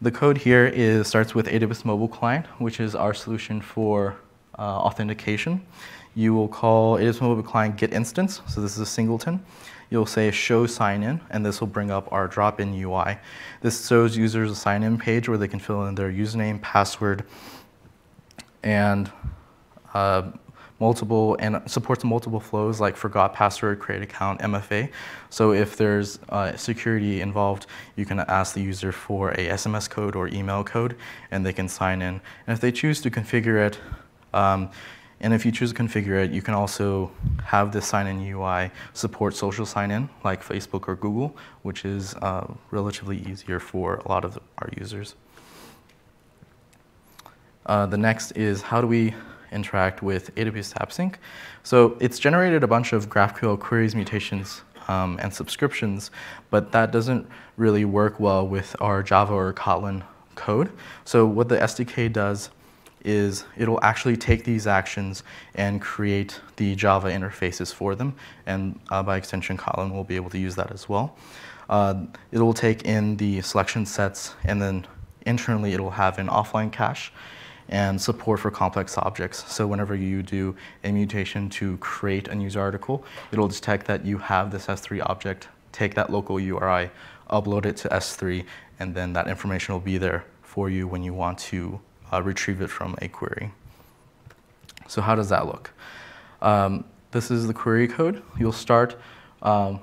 the 0.00 0.12
code 0.12 0.38
here 0.38 0.66
is 0.66 1.08
starts 1.08 1.34
with 1.34 1.46
AWS 1.48 1.84
Mobile 1.84 2.08
Client, 2.08 2.46
which 2.58 2.78
is 2.80 2.94
our 2.94 3.12
solution 3.12 3.60
for 3.60 4.16
uh, 4.58 4.62
authentication. 4.62 5.66
You 6.14 6.32
will 6.32 6.48
call 6.48 6.96
AWS 6.98 7.20
Mobile 7.20 7.42
Client 7.42 7.76
get 7.76 7.92
instance, 7.92 8.40
so 8.48 8.60
this 8.60 8.74
is 8.74 8.80
a 8.80 8.86
singleton. 8.86 9.44
You'll 9.90 10.06
say 10.06 10.30
show 10.30 10.66
sign 10.66 11.02
in, 11.02 11.20
and 11.30 11.44
this 11.44 11.60
will 11.60 11.68
bring 11.68 11.90
up 11.90 12.12
our 12.12 12.28
drop-in 12.28 12.72
UI. 12.74 13.18
This 13.62 13.86
shows 13.86 14.16
users 14.16 14.50
a 14.50 14.56
sign-in 14.56 14.98
page 14.98 15.28
where 15.28 15.38
they 15.38 15.48
can 15.48 15.60
fill 15.60 15.86
in 15.86 15.94
their 15.94 16.10
username, 16.10 16.60
password, 16.60 17.24
and 18.62 19.10
uh, 19.94 20.30
multiple 20.78 21.36
and 21.40 21.62
supports 21.66 22.04
multiple 22.04 22.40
flows 22.40 22.80
like 22.80 22.96
forgot 22.96 23.32
password, 23.32 23.78
create 23.78 24.02
account, 24.02 24.40
MFA. 24.40 24.90
So 25.30 25.52
if 25.52 25.76
there's 25.76 26.18
uh, 26.28 26.56
security 26.56 27.20
involved, 27.20 27.66
you 27.96 28.04
can 28.04 28.20
ask 28.20 28.54
the 28.54 28.62
user 28.62 28.92
for 28.92 29.30
a 29.30 29.48
SMS 29.48 29.88
code 29.88 30.14
or 30.14 30.28
email 30.28 30.62
code, 30.64 30.96
and 31.30 31.44
they 31.44 31.52
can 31.52 31.68
sign 31.68 32.02
in. 32.02 32.20
And 32.46 32.54
if 32.54 32.60
they 32.60 32.72
choose 32.72 33.00
to 33.02 33.10
configure 33.10 33.66
it, 33.66 33.78
um, 34.34 34.70
and 35.20 35.32
if 35.32 35.46
you 35.46 35.52
choose 35.52 35.72
to 35.72 35.82
configure 35.82 36.22
it, 36.22 36.30
you 36.30 36.42
can 36.42 36.52
also 36.52 37.10
have 37.42 37.72
the 37.72 37.80
sign-in 37.80 38.20
UI 38.20 38.70
support 38.92 39.34
social 39.34 39.64
sign-in 39.64 40.10
like 40.24 40.44
Facebook 40.44 40.88
or 40.88 40.96
Google, 40.96 41.34
which 41.62 41.86
is 41.86 42.14
uh, 42.16 42.46
relatively 42.70 43.18
easier 43.26 43.58
for 43.58 43.96
a 44.04 44.08
lot 44.08 44.26
of 44.26 44.38
our 44.58 44.68
users. 44.76 45.14
Uh, 47.64 47.86
the 47.86 47.96
next 47.96 48.32
is 48.32 48.60
how 48.60 48.82
do 48.82 48.86
we 48.86 49.14
interact 49.56 50.02
with 50.02 50.32
AWS 50.36 50.74
AppSync. 50.74 51.14
So 51.64 51.96
it's 51.98 52.20
generated 52.20 52.62
a 52.62 52.68
bunch 52.68 52.92
of 52.92 53.08
GraphQL 53.08 53.58
queries, 53.58 53.94
mutations, 53.96 54.62
um, 54.88 55.18
and 55.20 55.34
subscriptions, 55.34 56.10
but 56.50 56.70
that 56.72 56.92
doesn't 56.92 57.26
really 57.56 57.84
work 57.84 58.20
well 58.20 58.46
with 58.46 58.76
our 58.80 59.02
Java 59.02 59.34
or 59.34 59.52
Kotlin 59.52 60.04
code. 60.36 60.70
So 61.04 61.26
what 61.26 61.48
the 61.48 61.56
SDK 61.56 62.12
does 62.12 62.50
is 63.04 63.44
it'll 63.56 63.82
actually 63.82 64.16
take 64.16 64.44
these 64.44 64.66
actions 64.66 65.22
and 65.54 65.80
create 65.80 66.40
the 66.56 66.74
Java 66.74 67.08
interfaces 67.08 67.72
for 67.72 67.94
them, 67.94 68.14
and 68.46 68.78
uh, 68.90 69.02
by 69.02 69.16
extension, 69.16 69.56
Kotlin 69.56 69.92
will 69.92 70.04
be 70.04 70.16
able 70.16 70.30
to 70.30 70.38
use 70.38 70.54
that 70.56 70.70
as 70.72 70.88
well. 70.88 71.16
Uh, 71.68 72.04
it 72.30 72.38
will 72.38 72.54
take 72.54 72.84
in 72.84 73.16
the 73.16 73.40
selection 73.42 73.86
sets, 73.86 74.34
and 74.44 74.60
then 74.60 74.86
internally 75.24 75.72
it'll 75.72 75.90
have 75.90 76.18
an 76.18 76.28
offline 76.28 76.70
cache, 76.70 77.12
and 77.68 78.00
support 78.00 78.40
for 78.40 78.50
complex 78.50 78.96
objects. 78.98 79.52
So 79.52 79.66
whenever 79.66 79.94
you 79.94 80.22
do 80.22 80.56
a 80.84 80.92
mutation 80.92 81.48
to 81.50 81.76
create 81.78 82.28
a 82.28 82.34
news 82.34 82.56
article, 82.56 83.04
it'll 83.32 83.48
detect 83.48 83.86
that 83.86 84.04
you 84.04 84.18
have 84.18 84.50
this 84.50 84.66
S3 84.66 85.02
object, 85.06 85.48
take 85.72 85.94
that 85.94 86.10
local 86.10 86.38
URI, 86.38 86.90
upload 87.30 87.66
it 87.66 87.76
to 87.78 87.88
S3, 87.88 88.44
and 88.78 88.94
then 88.94 89.12
that 89.14 89.28
information 89.28 89.74
will 89.74 89.80
be 89.80 89.98
there 89.98 90.24
for 90.42 90.70
you 90.70 90.86
when 90.86 91.02
you 91.02 91.12
want 91.12 91.38
to 91.38 91.80
uh, 92.12 92.22
retrieve 92.22 92.60
it 92.60 92.70
from 92.70 92.96
a 93.02 93.08
query. 93.08 93.50
So 94.86 95.02
how 95.02 95.14
does 95.14 95.28
that 95.30 95.46
look? 95.46 95.72
Um, 96.40 96.84
this 97.10 97.30
is 97.30 97.46
the 97.46 97.54
query 97.54 97.88
code. 97.88 98.22
You'll 98.38 98.52
start 98.52 98.96
um, 99.42 99.80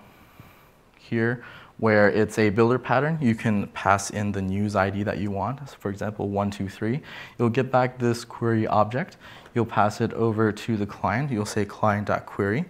here 0.98 1.44
where 1.78 2.10
it's 2.10 2.38
a 2.38 2.50
builder 2.50 2.80
pattern. 2.80 3.18
You 3.22 3.36
can 3.36 3.68
pass 3.68 4.10
in 4.10 4.32
the 4.32 4.42
news 4.42 4.76
ID 4.76 5.04
that 5.04 5.18
you 5.18 5.32
want, 5.32 5.70
for 5.70 5.90
example, 5.90 6.30
123. 6.30 7.02
You'll 7.38 7.50
get 7.50 7.72
back 7.72 8.00
this 8.00 8.24
query 8.24 8.68
object. 8.68 9.18
You'll 9.56 9.66
pass 9.66 10.02
it 10.02 10.14
over 10.14 10.52
to 10.52 10.78
the 10.78 10.86
client. 10.86 11.32
You'll 11.32 11.46
say 11.46 11.66
client.query. 11.66 12.66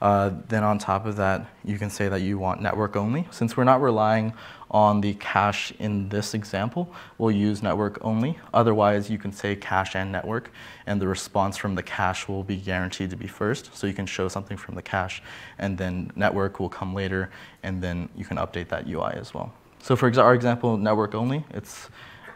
Uh, 0.00 0.32
then 0.48 0.62
on 0.62 0.78
top 0.78 1.06
of 1.06 1.16
that, 1.16 1.46
you 1.64 1.78
can 1.78 1.88
say 1.88 2.08
that 2.08 2.20
you 2.20 2.38
want 2.38 2.60
network 2.60 2.96
only. 2.96 3.26
Since 3.30 3.56
we're 3.56 3.64
not 3.64 3.80
relying 3.80 4.34
on 4.70 5.00
the 5.00 5.14
cache 5.14 5.72
in 5.78 6.08
this 6.08 6.34
example, 6.34 6.92
we'll 7.18 7.30
use 7.30 7.62
network 7.62 7.98
only. 8.04 8.38
Otherwise, 8.52 9.08
you 9.08 9.18
can 9.18 9.32
say 9.32 9.54
cache 9.54 9.94
and 9.94 10.10
network, 10.10 10.50
and 10.86 11.00
the 11.00 11.06
response 11.06 11.56
from 11.56 11.74
the 11.74 11.82
cache 11.82 12.28
will 12.28 12.42
be 12.42 12.56
guaranteed 12.56 13.10
to 13.10 13.16
be 13.16 13.28
first. 13.28 13.74
So 13.76 13.86
you 13.86 13.94
can 13.94 14.06
show 14.06 14.28
something 14.28 14.56
from 14.56 14.74
the 14.74 14.82
cache, 14.82 15.22
and 15.58 15.78
then 15.78 16.10
network 16.16 16.58
will 16.58 16.68
come 16.68 16.94
later, 16.94 17.30
and 17.62 17.82
then 17.82 18.08
you 18.16 18.24
can 18.24 18.38
update 18.38 18.68
that 18.68 18.88
UI 18.88 19.12
as 19.14 19.32
well. 19.32 19.52
So 19.80 19.94
for 19.94 20.12
our 20.20 20.34
example, 20.34 20.76
network 20.76 21.14
only, 21.14 21.44
it's 21.50 21.88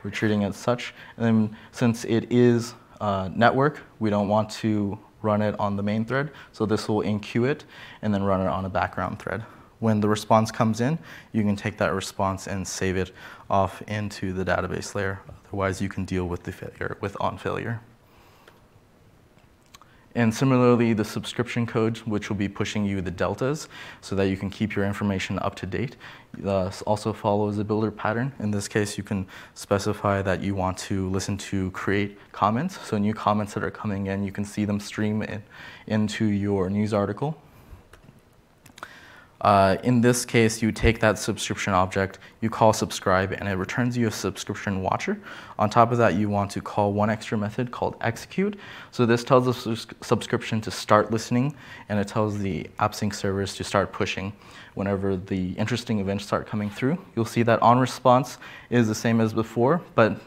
we're 0.04 0.10
treating 0.10 0.42
it 0.42 0.48
as 0.48 0.56
such. 0.56 0.94
And 1.16 1.26
then 1.26 1.56
since 1.72 2.04
it 2.04 2.30
is 2.30 2.74
uh, 3.00 3.28
network, 3.34 3.80
we 3.98 4.10
don't 4.10 4.28
want 4.28 4.50
to 4.50 4.98
run 5.22 5.42
it 5.42 5.58
on 5.58 5.76
the 5.76 5.82
main 5.82 6.04
thread. 6.04 6.30
So 6.52 6.64
this 6.64 6.88
will 6.88 7.02
enqueue 7.02 7.48
it 7.48 7.64
and 8.02 8.14
then 8.14 8.22
run 8.22 8.40
it 8.40 8.46
on 8.46 8.64
a 8.64 8.68
background 8.70 9.18
thread. 9.18 9.44
When 9.80 10.00
the 10.00 10.08
response 10.08 10.50
comes 10.50 10.80
in, 10.80 10.98
you 11.32 11.42
can 11.42 11.56
take 11.56 11.78
that 11.78 11.92
response 11.92 12.46
and 12.46 12.68
save 12.68 12.96
it 12.96 13.12
off 13.48 13.82
into 13.82 14.32
the 14.32 14.44
database 14.44 14.94
layer. 14.94 15.20
Otherwise, 15.48 15.82
you 15.82 15.88
can 15.88 16.04
deal 16.04 16.26
with 16.26 16.44
the 16.44 16.52
failure 16.52 16.96
with 17.00 17.16
on 17.18 17.38
failure. 17.38 17.80
And 20.14 20.34
similarly, 20.34 20.92
the 20.92 21.04
subscription 21.04 21.66
code, 21.66 21.98
which 21.98 22.28
will 22.28 22.36
be 22.36 22.48
pushing 22.48 22.84
you 22.84 23.00
the 23.00 23.12
deltas 23.12 23.68
so 24.00 24.16
that 24.16 24.26
you 24.26 24.36
can 24.36 24.50
keep 24.50 24.74
your 24.74 24.84
information 24.84 25.38
up 25.38 25.54
to 25.56 25.66
date, 25.66 25.96
uh, 26.44 26.70
also 26.84 27.12
follows 27.12 27.58
a 27.58 27.64
builder 27.64 27.92
pattern. 27.92 28.32
In 28.40 28.50
this 28.50 28.66
case, 28.66 28.98
you 28.98 29.04
can 29.04 29.26
specify 29.54 30.20
that 30.22 30.42
you 30.42 30.56
want 30.56 30.76
to 30.78 31.08
listen 31.10 31.38
to 31.38 31.70
create 31.70 32.18
comments. 32.32 32.78
So 32.86 32.98
new 32.98 33.14
comments 33.14 33.54
that 33.54 33.62
are 33.62 33.70
coming 33.70 34.08
in, 34.08 34.24
you 34.24 34.32
can 34.32 34.44
see 34.44 34.64
them 34.64 34.80
stream 34.80 35.22
in, 35.22 35.44
into 35.86 36.24
your 36.24 36.68
news 36.68 36.92
article. 36.92 37.40
Uh, 39.40 39.78
in 39.84 40.00
this 40.02 40.26
case, 40.26 40.60
you 40.60 40.70
take 40.70 41.00
that 41.00 41.18
subscription 41.18 41.72
object, 41.72 42.18
you 42.40 42.50
call 42.50 42.72
subscribe, 42.72 43.32
and 43.32 43.48
it 43.48 43.54
returns 43.54 43.96
you 43.96 44.08
a 44.08 44.10
subscription 44.10 44.82
watcher. 44.82 45.18
On 45.58 45.70
top 45.70 45.92
of 45.92 45.98
that, 45.98 46.14
you 46.14 46.28
want 46.28 46.50
to 46.50 46.60
call 46.60 46.92
one 46.92 47.08
extra 47.08 47.38
method 47.38 47.70
called 47.70 47.96
execute. 48.02 48.58
So 48.90 49.06
this 49.06 49.24
tells 49.24 49.46
the 49.46 49.86
subscription 50.02 50.60
to 50.60 50.70
start 50.70 51.10
listening, 51.10 51.54
and 51.88 51.98
it 51.98 52.08
tells 52.08 52.38
the 52.38 52.64
AppSync 52.78 53.14
servers 53.14 53.54
to 53.56 53.64
start 53.64 53.92
pushing. 53.92 54.32
Whenever 54.74 55.16
the 55.16 55.52
interesting 55.52 56.00
events 56.00 56.24
start 56.24 56.46
coming 56.46 56.68
through, 56.68 56.98
you'll 57.16 57.24
see 57.24 57.42
that 57.44 57.60
on 57.62 57.78
response 57.78 58.38
is 58.68 58.88
the 58.88 58.94
same 58.94 59.20
as 59.20 59.32
before, 59.32 59.80
but 59.94 60.20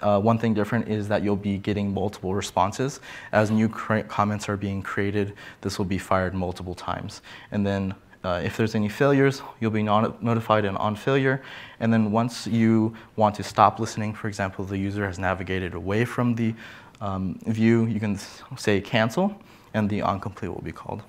uh, 0.00 0.20
one 0.20 0.38
thing 0.38 0.54
different 0.54 0.88
is 0.88 1.08
that 1.08 1.22
you'll 1.22 1.36
be 1.36 1.58
getting 1.58 1.92
multiple 1.92 2.34
responses. 2.34 3.00
As 3.32 3.50
new 3.50 3.68
comments 3.68 4.48
are 4.48 4.56
being 4.56 4.82
created, 4.82 5.34
this 5.60 5.78
will 5.78 5.84
be 5.84 5.98
fired 5.98 6.34
multiple 6.34 6.74
times. 6.74 7.22
And 7.52 7.66
then 7.66 7.94
uh, 8.24 8.40
if 8.42 8.56
there's 8.56 8.74
any 8.74 8.88
failures, 8.88 9.42
you'll 9.60 9.70
be 9.70 9.82
notified 9.82 10.64
in 10.64 10.76
on 10.78 10.96
failure. 10.96 11.42
And 11.80 11.92
then 11.92 12.10
once 12.10 12.46
you 12.46 12.96
want 13.16 13.34
to 13.36 13.42
stop 13.42 13.78
listening, 13.78 14.14
for 14.14 14.28
example, 14.28 14.64
the 14.64 14.78
user 14.78 15.06
has 15.06 15.18
navigated 15.18 15.74
away 15.74 16.04
from 16.04 16.34
the 16.34 16.54
um, 17.00 17.38
view, 17.46 17.84
you 17.86 18.00
can 18.00 18.18
say 18.56 18.80
cancel, 18.80 19.38
and 19.74 19.90
the 19.90 20.00
onComplete 20.00 20.48
will 20.48 20.62
be 20.62 20.72
called. 20.72 21.02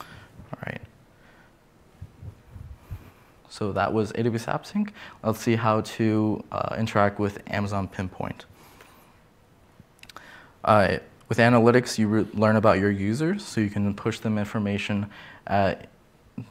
All 0.00 0.58
right. 0.66 0.80
So 3.48 3.70
that 3.72 3.92
was 3.92 4.12
AWS 4.14 4.46
AppSync. 4.46 4.90
Let's 5.22 5.38
see 5.38 5.54
how 5.54 5.82
to 5.82 6.42
uh, 6.50 6.74
interact 6.76 7.20
with 7.20 7.40
Amazon 7.46 7.86
Pinpoint. 7.86 8.46
Uh, 10.64 10.98
with 11.28 11.38
analytics, 11.38 11.98
you 11.98 12.28
learn 12.34 12.56
about 12.56 12.78
your 12.78 12.90
users, 12.90 13.44
so 13.44 13.60
you 13.60 13.70
can 13.70 13.94
push 13.94 14.20
them 14.20 14.38
information 14.38 15.10
uh, 15.46 15.74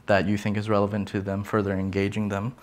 that 0.06 0.26
you 0.26 0.36
think 0.36 0.56
is 0.56 0.68
relevant 0.68 1.08
to 1.08 1.20
them, 1.20 1.44
further 1.44 1.72
engaging 1.72 2.28
them. 2.28 2.54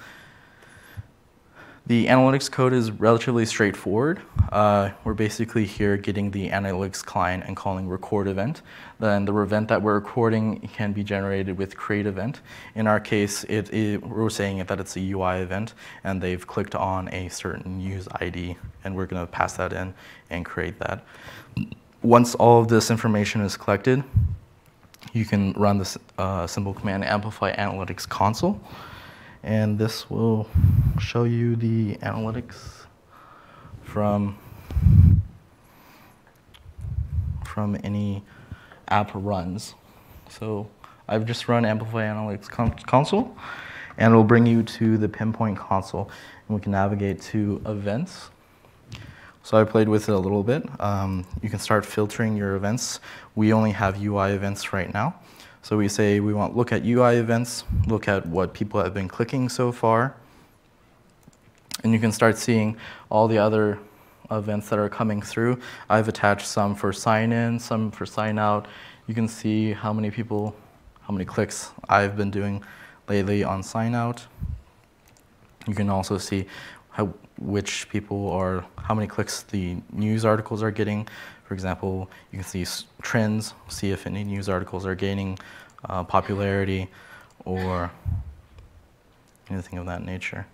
The 1.88 2.06
analytics 2.06 2.50
code 2.50 2.74
is 2.74 2.92
relatively 2.92 3.46
straightforward. 3.46 4.22
Uh, 4.52 4.92
we're 5.04 5.16
basically 5.16 5.66
here 5.66 5.98
getting 5.98 6.30
the 6.30 6.50
analytics 6.50 7.04
client 7.04 7.44
and 7.48 7.58
calling 7.58 7.90
record 7.90 8.28
event. 8.28 8.62
Then 9.00 9.26
the 9.26 9.36
event 9.36 9.68
that 9.70 9.82
we're 9.82 9.96
recording 9.96 10.60
can 10.74 10.94
be 10.94 11.04
generated 11.04 11.58
with 11.58 11.76
create 11.76 12.06
event. 12.06 12.42
In 12.76 12.86
our 12.86 13.00
case, 13.00 13.44
it, 13.46 13.74
it, 13.74 14.06
we're 14.06 14.30
saying 14.30 14.64
that 14.64 14.80
it's 14.80 14.96
a 14.96 15.12
UI 15.12 15.40
event, 15.40 15.74
and 16.04 16.22
they've 16.22 16.46
clicked 16.46 16.76
on 16.76 17.12
a 17.14 17.30
certain 17.30 17.82
use 17.82 18.08
ID, 18.22 18.58
and 18.84 18.96
we're 18.96 19.08
going 19.08 19.26
to 19.26 19.32
pass 19.32 19.54
that 19.54 19.74
in 19.74 19.94
and 20.30 20.46
create 20.46 20.78
that. 20.80 21.04
Once 22.04 22.36
all 22.36 22.60
of 22.62 22.68
this 22.68 22.90
information 22.90 23.42
is 23.42 23.56
collected, 23.56 24.04
you 25.14 25.26
can 25.26 25.54
run 25.54 25.78
this 25.78 25.98
uh, 26.18 26.48
simple 26.48 26.74
command 26.74 27.04
amplify 27.04 27.54
analytics 27.56 28.08
console 28.08 28.60
and 29.44 29.78
this 29.78 30.10
will 30.10 30.48
show 31.00 31.24
you 31.24 31.56
the 31.56 31.96
analytics 31.98 32.86
from 33.84 34.38
from 37.46 37.78
any 37.84 38.24
app 38.88 39.12
runs. 39.14 39.76
So 40.30 40.70
I've 41.08 41.26
just 41.26 41.50
run 41.50 41.66
Amplify 41.66 42.04
Analytics 42.04 42.50
console, 42.86 43.36
and 43.98 44.12
it'll 44.14 44.24
bring 44.24 44.46
you 44.46 44.64
to 44.64 44.98
the 44.98 45.10
pinpoint 45.10 45.58
console, 45.58 46.10
and 46.48 46.56
we 46.56 46.62
can 46.62 46.72
navigate 46.72 47.22
to 47.24 47.62
events. 47.66 48.31
So 49.44 49.60
I 49.60 49.64
played 49.64 49.90
with 49.90 50.08
it 50.08 50.12
a 50.12 50.18
little 50.18 50.44
bit. 50.44 50.64
Um, 50.80 51.26
you 51.42 51.50
can 51.50 51.60
start 51.60 51.86
filtering 51.86 52.38
your 52.38 52.56
events. 52.56 53.00
We 53.36 53.54
only 53.54 53.72
have 53.72 54.02
UI 54.02 54.32
events 54.32 54.72
right 54.72 54.94
now. 54.94 55.16
So 55.64 55.78
we 55.78 55.88
say 55.88 56.20
we 56.20 56.34
want 56.34 56.56
look 56.56 56.72
at 56.72 56.84
UI 56.86 57.18
events, 57.18 57.66
look 57.88 58.08
at 58.08 58.26
what 58.26 58.54
people 58.54 58.82
have 58.84 58.94
been 58.94 59.08
clicking 59.08 59.48
so 59.48 59.72
far, 59.72 60.16
and 61.84 61.94
you 61.94 62.00
can 62.00 62.12
start 62.12 62.38
seeing 62.38 62.78
all 63.10 63.28
the 63.28 63.38
other 63.38 63.80
events 64.32 64.70
that 64.70 64.80
are 64.80 64.90
coming 64.90 65.22
through. 65.22 65.60
I've 65.90 66.08
attached 66.08 66.48
some 66.48 66.74
for 66.74 66.92
sign 66.94 67.32
in, 67.32 67.60
some 67.60 67.92
for 67.92 68.06
sign 68.06 68.40
out. 68.40 68.68
You 69.08 69.14
can 69.14 69.28
see 69.28 69.74
how 69.74 69.94
many 69.94 70.10
people, 70.10 70.56
how 71.02 71.14
many 71.14 71.26
clicks 71.26 71.72
I've 71.90 72.16
been 72.16 72.32
doing 72.32 72.64
lately 73.08 73.44
on 73.44 73.62
sign 73.62 73.94
out. 73.94 74.26
You 75.68 75.76
can 75.76 75.90
also 75.90 76.18
see 76.18 76.46
how, 76.90 77.14
which 77.42 77.90
people 77.90 78.30
are, 78.32 78.64
how 78.78 78.94
many 78.94 79.08
clicks 79.08 79.44
the 79.44 79.78
news 79.92 80.24
articles 80.26 80.62
are 80.62 80.72
getting. 80.72 81.08
For 81.46 81.54
example, 81.54 82.10
you 82.32 82.40
can 82.40 82.48
see 82.48 82.66
trends, 83.02 83.54
see 83.68 83.92
if 83.92 84.06
any 84.06 84.24
news 84.24 84.48
articles 84.48 84.86
are 84.86 84.96
gaining 84.96 85.40
uh, 85.86 86.04
popularity 86.04 86.88
or 87.46 87.92
anything 89.50 89.80
of 89.80 89.86
that 89.88 90.06
nature. 90.06 90.46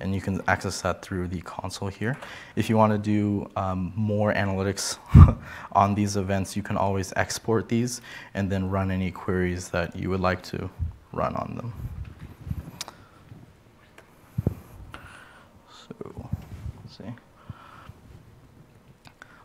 And 0.00 0.14
you 0.14 0.22
can 0.22 0.40
access 0.48 0.80
that 0.80 1.02
through 1.02 1.28
the 1.28 1.42
console 1.42 1.88
here. 1.88 2.16
If 2.56 2.70
you 2.70 2.76
want 2.78 2.92
to 2.92 2.98
do 2.98 3.50
um, 3.54 3.92
more 3.94 4.32
analytics 4.32 4.96
on 5.72 5.94
these 5.94 6.16
events, 6.16 6.56
you 6.56 6.62
can 6.62 6.78
always 6.78 7.12
export 7.16 7.68
these 7.68 8.00
and 8.32 8.50
then 8.50 8.70
run 8.70 8.90
any 8.90 9.10
queries 9.10 9.68
that 9.68 9.94
you 9.94 10.08
would 10.08 10.20
like 10.20 10.42
to 10.44 10.70
run 11.12 11.36
on 11.36 11.54
them. 11.56 11.74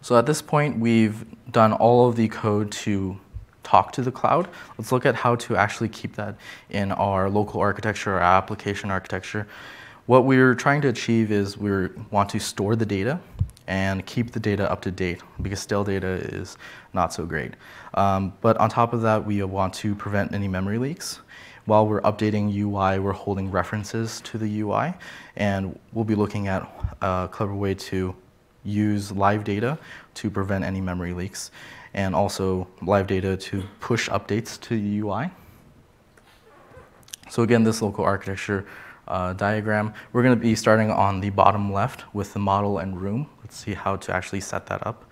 So 0.05 0.15
at 0.15 0.27
this 0.27 0.39
point, 0.39 0.77
we've 0.77 1.25
done 1.51 1.73
all 1.73 2.07
of 2.07 2.15
the 2.15 2.27
code 2.27 2.71
to 2.73 3.19
talk 3.63 3.91
to 3.93 4.03
the 4.03 4.11
cloud. 4.11 4.47
Let's 4.77 4.91
look 4.91 5.03
at 5.03 5.15
how 5.15 5.35
to 5.37 5.55
actually 5.55 5.89
keep 5.89 6.15
that 6.17 6.35
in 6.69 6.91
our 6.91 7.27
local 7.27 7.59
architecture 7.59 8.13
or 8.13 8.19
application 8.19 8.91
architecture. 8.91 9.47
What 10.05 10.25
we're 10.25 10.53
trying 10.53 10.81
to 10.81 10.89
achieve 10.89 11.31
is 11.31 11.57
we 11.57 11.87
want 12.11 12.29
to 12.29 12.39
store 12.39 12.75
the 12.75 12.85
data 12.85 13.19
and 13.65 14.05
keep 14.05 14.29
the 14.29 14.39
data 14.39 14.71
up 14.71 14.83
to 14.83 14.91
date 14.91 15.23
because 15.41 15.59
stale 15.59 15.83
data 15.83 16.07
is 16.35 16.55
not 16.93 17.11
so 17.11 17.25
great. 17.25 17.55
Um, 17.95 18.31
but 18.41 18.57
on 18.57 18.69
top 18.69 18.93
of 18.93 19.01
that, 19.01 19.25
we 19.25 19.41
want 19.41 19.73
to 19.73 19.95
prevent 19.95 20.35
any 20.35 20.47
memory 20.47 20.77
leaks. 20.77 21.21
While 21.65 21.87
we're 21.87 22.01
updating 22.01 22.53
UI, 22.55 22.99
we're 22.99 23.11
holding 23.11 23.49
references 23.49 24.21
to 24.21 24.37
the 24.37 24.59
UI, 24.61 24.93
and 25.35 25.79
we'll 25.93 26.05
be 26.05 26.13
looking 26.13 26.47
at 26.47 26.61
a 27.01 27.27
clever 27.31 27.55
way 27.55 27.73
to 27.73 28.15
use 28.65 29.11
live 29.11 29.43
data 29.43 29.77
to 30.15 30.29
prevent 30.29 30.65
any 30.65 30.81
memory 30.81 31.13
leaks, 31.13 31.51
and 31.93 32.13
also 32.13 32.67
live 32.81 33.07
data 33.07 33.37
to 33.37 33.63
push 33.79 34.09
updates 34.09 34.59
to 34.61 34.79
the 34.79 34.99
UI. 34.99 35.29
So 37.29 37.43
again, 37.43 37.63
this 37.63 37.81
local 37.81 38.03
architecture 38.03 38.65
uh, 39.07 39.33
diagram, 39.33 39.93
we're 40.11 40.23
going 40.23 40.37
to 40.37 40.41
be 40.41 40.55
starting 40.55 40.91
on 40.91 41.21
the 41.21 41.29
bottom 41.29 41.71
left 41.71 42.03
with 42.13 42.33
the 42.33 42.39
model 42.39 42.79
and 42.79 42.99
room. 42.99 43.29
Let's 43.41 43.55
see 43.55 43.73
how 43.73 43.95
to 43.97 44.13
actually 44.13 44.41
set 44.41 44.65
that 44.67 44.85
up. 44.85 45.05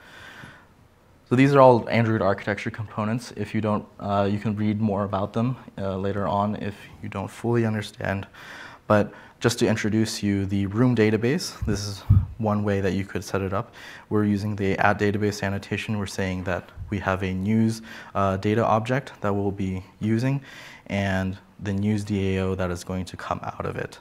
So 1.30 1.36
these 1.36 1.54
are 1.56 1.62
all 1.62 1.90
Android 1.90 2.22
architecture 2.22 2.70
components. 2.70 3.34
If 3.36 3.56
you 3.56 3.62
don't, 3.62 3.86
uh, 4.00 4.28
you 4.32 4.40
can 4.40 4.56
read 4.56 4.82
more 4.82 5.04
about 5.04 5.34
them 5.34 5.58
uh, 5.78 5.98
later 5.98 6.28
on 6.28 6.56
if 6.58 6.76
you 7.02 7.10
don't 7.10 7.30
fully 7.30 7.66
understand. 7.66 8.28
But 8.88 9.14
just 9.44 9.60
to 9.60 9.68
introduce 9.68 10.24
you, 10.24 10.46
the 10.46 10.66
room 10.68 10.96
database, 10.96 11.60
this 11.66 11.86
is 11.86 12.00
one 12.38 12.64
way 12.64 12.80
that 12.80 12.94
you 12.94 13.04
could 13.04 13.26
set 13.26 13.42
it 13.42 13.52
up. 13.52 13.74
We're 14.08 14.24
using 14.24 14.56
the 14.56 14.80
at 14.80 14.98
database 14.98 15.44
annotation. 15.44 16.00
We're 16.00 16.06
saying 16.06 16.46
that 16.46 16.72
we 16.90 17.00
have 17.00 17.24
a 17.24 17.34
news 17.34 17.82
uh, 18.16 18.38
data 18.38 18.66
object 18.66 19.12
that 19.20 19.36
we'll 19.36 19.52
be 19.52 19.84
using 20.00 20.40
and 20.88 21.38
the 21.60 21.74
news 21.74 22.06
DAO 22.06 22.56
that 22.56 22.72
is 22.72 22.86
going 22.86 23.04
to 23.04 23.18
come 23.18 23.42
out 23.44 23.66
of 23.66 23.76
it. 23.76 24.00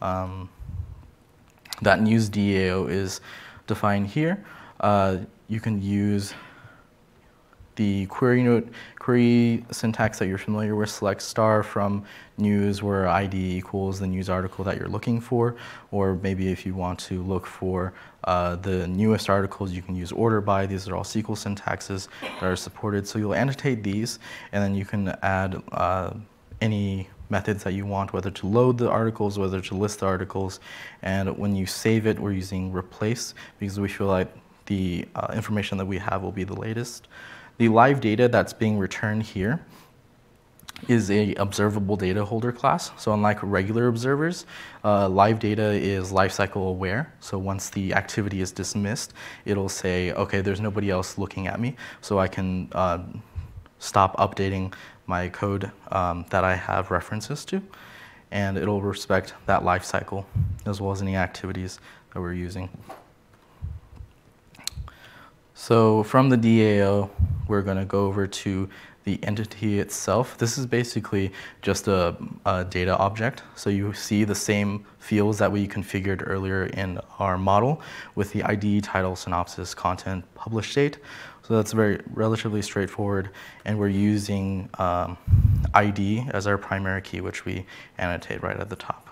Um, 0.00 0.50
that 1.82 2.00
news 2.00 2.28
DAO 2.28 2.90
is 2.90 3.20
defined 3.68 4.08
here. 4.08 4.44
Uh, 4.80 5.18
you 5.46 5.60
can 5.60 5.80
use 5.80 6.34
the 7.76 8.06
query 8.06 8.42
note 8.42 8.68
query 8.98 9.64
syntax 9.70 10.18
that 10.18 10.28
you're 10.28 10.38
familiar 10.38 10.76
with, 10.76 10.90
select 10.90 11.22
star 11.22 11.62
from 11.62 12.04
news 12.38 12.82
where 12.82 13.08
ID 13.08 13.56
equals 13.56 13.98
the 13.98 14.06
news 14.06 14.28
article 14.28 14.64
that 14.64 14.76
you're 14.76 14.88
looking 14.88 15.20
for, 15.20 15.56
or 15.90 16.16
maybe 16.16 16.52
if 16.52 16.64
you 16.66 16.74
want 16.74 16.98
to 16.98 17.22
look 17.22 17.46
for 17.46 17.92
uh, 18.24 18.56
the 18.56 18.86
newest 18.86 19.28
articles, 19.28 19.72
you 19.72 19.82
can 19.82 19.96
use 19.96 20.12
order 20.12 20.40
by. 20.40 20.66
These 20.66 20.88
are 20.88 20.96
all 20.96 21.04
SQL 21.04 21.36
syntaxes 21.36 22.08
that 22.20 22.44
are 22.44 22.56
supported. 22.56 23.06
So 23.08 23.18
you'll 23.18 23.34
annotate 23.34 23.82
these, 23.82 24.18
and 24.52 24.62
then 24.62 24.74
you 24.74 24.84
can 24.84 25.08
add 25.22 25.60
uh, 25.72 26.14
any 26.60 27.08
methods 27.28 27.64
that 27.64 27.72
you 27.72 27.86
want, 27.86 28.12
whether 28.12 28.30
to 28.30 28.46
load 28.46 28.78
the 28.78 28.88
articles, 28.88 29.38
whether 29.38 29.60
to 29.60 29.74
list 29.74 30.00
the 30.00 30.06
articles. 30.06 30.60
And 31.02 31.36
when 31.36 31.56
you 31.56 31.66
save 31.66 32.06
it, 32.06 32.18
we're 32.18 32.32
using 32.32 32.72
replace 32.72 33.34
because 33.58 33.80
we 33.80 33.88
feel 33.88 34.06
like 34.06 34.32
the 34.66 35.06
uh, 35.16 35.32
information 35.34 35.78
that 35.78 35.86
we 35.86 35.98
have 35.98 36.22
will 36.22 36.32
be 36.32 36.44
the 36.44 36.54
latest. 36.54 37.08
The 37.62 37.68
live 37.68 38.00
data 38.00 38.26
that's 38.26 38.52
being 38.52 38.76
returned 38.76 39.22
here 39.22 39.64
is 40.88 41.12
a 41.12 41.32
observable 41.36 41.96
data 41.96 42.24
holder 42.24 42.50
class. 42.50 42.90
So 42.98 43.12
unlike 43.14 43.38
regular 43.40 43.86
observers, 43.86 44.46
uh, 44.82 45.08
live 45.08 45.38
data 45.38 45.70
is 45.70 46.10
lifecycle 46.10 46.68
aware. 46.68 47.14
So 47.20 47.38
once 47.38 47.70
the 47.70 47.94
activity 47.94 48.40
is 48.40 48.50
dismissed, 48.50 49.14
it'll 49.44 49.68
say, 49.68 50.10
okay, 50.10 50.40
there's 50.40 50.58
nobody 50.60 50.90
else 50.90 51.18
looking 51.18 51.46
at 51.46 51.60
me, 51.60 51.76
so 52.00 52.18
I 52.18 52.26
can 52.26 52.68
uh, 52.72 52.98
stop 53.78 54.16
updating 54.16 54.74
my 55.06 55.28
code 55.28 55.70
um, 55.92 56.26
that 56.30 56.42
I 56.42 56.56
have 56.56 56.90
references 56.90 57.44
to, 57.44 57.62
and 58.32 58.58
it'll 58.58 58.82
respect 58.82 59.34
that 59.46 59.62
lifecycle 59.62 60.24
as 60.66 60.80
well 60.80 60.90
as 60.90 61.00
any 61.00 61.14
activities 61.14 61.78
that 62.12 62.18
we're 62.20 62.34
using. 62.34 62.68
So 65.62 66.02
from 66.02 66.28
the 66.28 66.36
DAO, 66.36 67.08
we're 67.46 67.62
going 67.62 67.76
to 67.76 67.84
go 67.84 68.06
over 68.06 68.26
to 68.26 68.68
the 69.04 69.22
entity 69.22 69.78
itself. 69.78 70.36
This 70.36 70.58
is 70.58 70.66
basically 70.66 71.30
just 71.62 71.86
a, 71.86 72.16
a, 72.44 72.64
data 72.64 72.98
object. 72.98 73.44
So 73.54 73.70
you 73.70 73.92
see 73.92 74.24
the 74.24 74.34
same 74.34 74.84
fields 74.98 75.38
that 75.38 75.52
we 75.52 75.68
configured 75.68 76.24
earlier 76.26 76.64
in 76.64 76.98
our 77.20 77.38
model 77.38 77.80
with 78.16 78.32
the 78.32 78.42
ID, 78.42 78.80
title, 78.80 79.14
synopsis, 79.14 79.72
content, 79.72 80.24
publish 80.34 80.74
date. 80.74 80.98
So 81.44 81.54
that's 81.54 81.72
very 81.72 82.02
relatively 82.12 82.60
straightforward. 82.60 83.30
And 83.64 83.78
we're 83.78 83.86
using 83.86 84.68
um, 84.80 85.16
ID 85.74 86.26
as 86.32 86.48
our 86.48 86.58
primary 86.58 87.02
key, 87.02 87.20
which 87.20 87.44
we 87.44 87.66
annotate 87.98 88.42
right 88.42 88.58
at 88.58 88.68
the 88.68 88.74
top. 88.74 89.11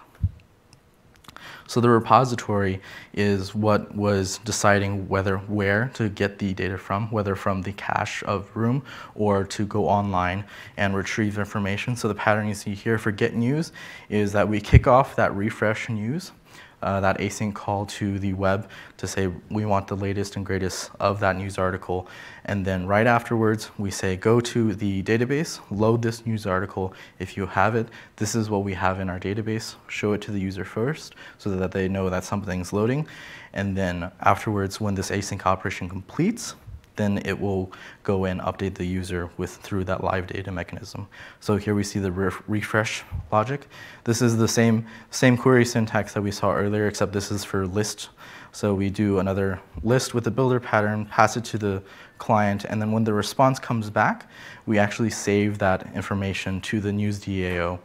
So 1.71 1.81
the 1.81 1.89
repository 1.89 2.81
is 3.15 3.55
what 3.55 3.95
was 3.95 4.39
deciding 4.39 5.09
whether 5.09 5.37
where 5.37 5.93
to 5.95 6.09
get 6.09 6.37
the 6.41 6.53
data 6.53 6.77
from, 6.77 7.09
whether 7.13 7.37
from 7.37 7.63
the 7.63 7.71
cache 7.71 8.25
of 8.25 8.51
room 8.57 8.83
or 9.15 9.45
to 9.45 9.67
go 9.67 9.87
online 9.87 10.45
and 10.77 10.97
retrieve 10.97 11.39
information. 11.39 11.95
So 11.95 12.09
the 12.09 12.15
pattern 12.17 12.49
you 12.49 12.55
see 12.55 12.75
here 12.75 12.99
for 12.99 13.13
get 13.13 13.35
news 13.35 13.71
is 14.09 14.33
that 14.33 14.49
we 14.49 14.61
kick 14.61 14.89
off 14.89 15.15
that 15.15 15.33
refresh 15.37 15.89
news. 15.89 16.33
Uh, 16.83 17.01
that 17.01 17.19
async 17.19 17.55
call 17.55 17.87
to 17.87 18.19
the 18.19 18.33
web 18.33 18.69
to 18.97 19.07
say 19.07 19.31
we 19.51 19.65
want 19.65 19.87
the 19.89 19.97
latest 19.97 20.37
and 20.37 20.45
greatest 20.45 20.91
of 20.99 21.21
that 21.21 21.37
news 21.37 21.59
article. 21.59 22.09
And 22.45 22.65
then 22.65 22.87
right 22.87 23.07
afterwards, 23.07 23.71
we 23.79 23.91
say 23.91 24.17
go 24.17 24.41
to 24.41 24.75
the 24.75 25.03
database, 25.03 25.61
load 25.71 26.03
this 26.03 26.25
news 26.27 26.47
article 26.47 26.95
if 27.19 27.37
you 27.37 27.47
have 27.47 27.75
it. 27.75 27.89
This 28.17 28.35
is 28.35 28.51
what 28.51 28.65
we 28.65 28.75
have 28.75 29.01
in 29.01 29.11
our 29.11 29.21
database. 29.21 29.75
Show 29.89 30.13
it 30.13 30.21
to 30.23 30.31
the 30.31 30.41
user 30.41 30.65
first 30.65 31.15
so 31.39 31.51
that 31.51 31.73
they 31.73 31.89
know 31.89 32.11
that 32.11 32.25
something's 32.25 32.73
loading. 32.73 33.07
And 33.53 33.77
then 33.77 34.11
afterwards, 34.21 34.81
when 34.81 34.95
this 34.95 35.11
async 35.11 35.45
operation 35.45 35.89
completes, 35.89 36.55
then 37.01 37.19
it 37.25 37.41
will 37.41 37.73
go 38.03 38.27
and 38.27 38.41
update 38.43 38.75
the 38.75 38.85
user 38.85 39.31
with 39.37 39.57
through 39.57 39.85
that 39.85 40.05
live 40.05 40.27
data 40.27 40.53
mechanism. 40.53 41.09
So 41.41 41.57
here 41.57 41.75
we 41.75 41.83
see 41.83 41.99
the 41.99 42.13
ref 42.13 42.43
refresh 42.47 43.03
logic. 43.33 43.67
This 44.05 44.21
is 44.21 44.37
the 44.37 44.49
same, 44.49 44.87
same 45.11 45.37
query 45.37 45.65
syntax 45.65 46.13
that 46.15 46.23
we 46.23 46.31
saw 46.31 46.53
earlier, 46.55 46.87
except 46.87 47.13
this 47.13 47.31
is 47.31 47.45
for 47.45 47.67
list. 47.67 48.11
So 48.53 48.75
we 48.75 48.91
do 48.91 49.21
another 49.21 49.61
list 49.83 50.13
with 50.13 50.25
the 50.25 50.31
builder 50.31 50.61
pattern, 50.61 51.07
pass 51.07 51.37
it 51.37 51.45
to 51.47 51.59
the 51.59 51.83
client, 52.19 52.65
and 52.65 52.83
then 52.83 52.93
when 52.93 53.05
the 53.05 53.13
response 53.13 53.59
comes 53.59 53.91
back, 53.91 54.29
we 54.67 54.79
actually 54.79 55.11
save 55.11 55.59
that 55.59 55.89
information 55.95 56.61
to 56.63 56.81
the 56.81 56.93
news 56.93 57.21
DAO. 57.21 57.79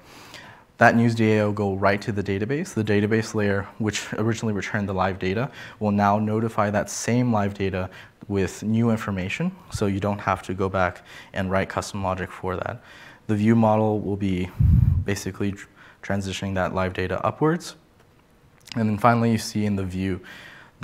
That 0.78 0.96
news 0.96 1.16
DAO 1.16 1.56
go 1.56 1.74
right 1.74 2.02
to 2.02 2.12
the 2.12 2.22
database. 2.22 2.74
The 2.74 2.84
database 2.84 3.34
layer, 3.34 3.68
which 3.78 4.12
originally 4.14 4.54
returned 4.54 4.90
the 4.90 4.94
live 4.94 5.20
data, 5.20 5.50
will 5.80 5.92
now 5.92 6.20
notify 6.20 6.70
that 6.70 6.90
same 6.90 7.32
live 7.32 7.54
data 7.54 7.90
with 8.28 8.62
new 8.62 8.90
information, 8.90 9.56
so 9.72 9.86
you 9.86 10.00
don't 10.00 10.20
have 10.20 10.42
to 10.44 10.54
go 10.54 10.68
back 10.68 11.04
and 11.32 11.50
write 11.50 11.70
custom 11.70 12.04
logic 12.04 12.30
for 12.32 12.58
that. 12.58 12.82
The 13.28 13.36
view 13.36 13.56
model 13.56 14.02
will 14.02 14.18
be 14.18 14.50
basically 15.06 15.56
transitioning 16.04 16.56
that 16.56 16.74
live 16.74 16.94
data 16.94 17.26
upwards. 17.26 17.76
And 18.76 18.90
then 18.90 18.98
finally, 18.98 19.32
you 19.32 19.38
see 19.38 19.66
in 19.66 19.78
the 19.78 19.86
view 19.86 20.20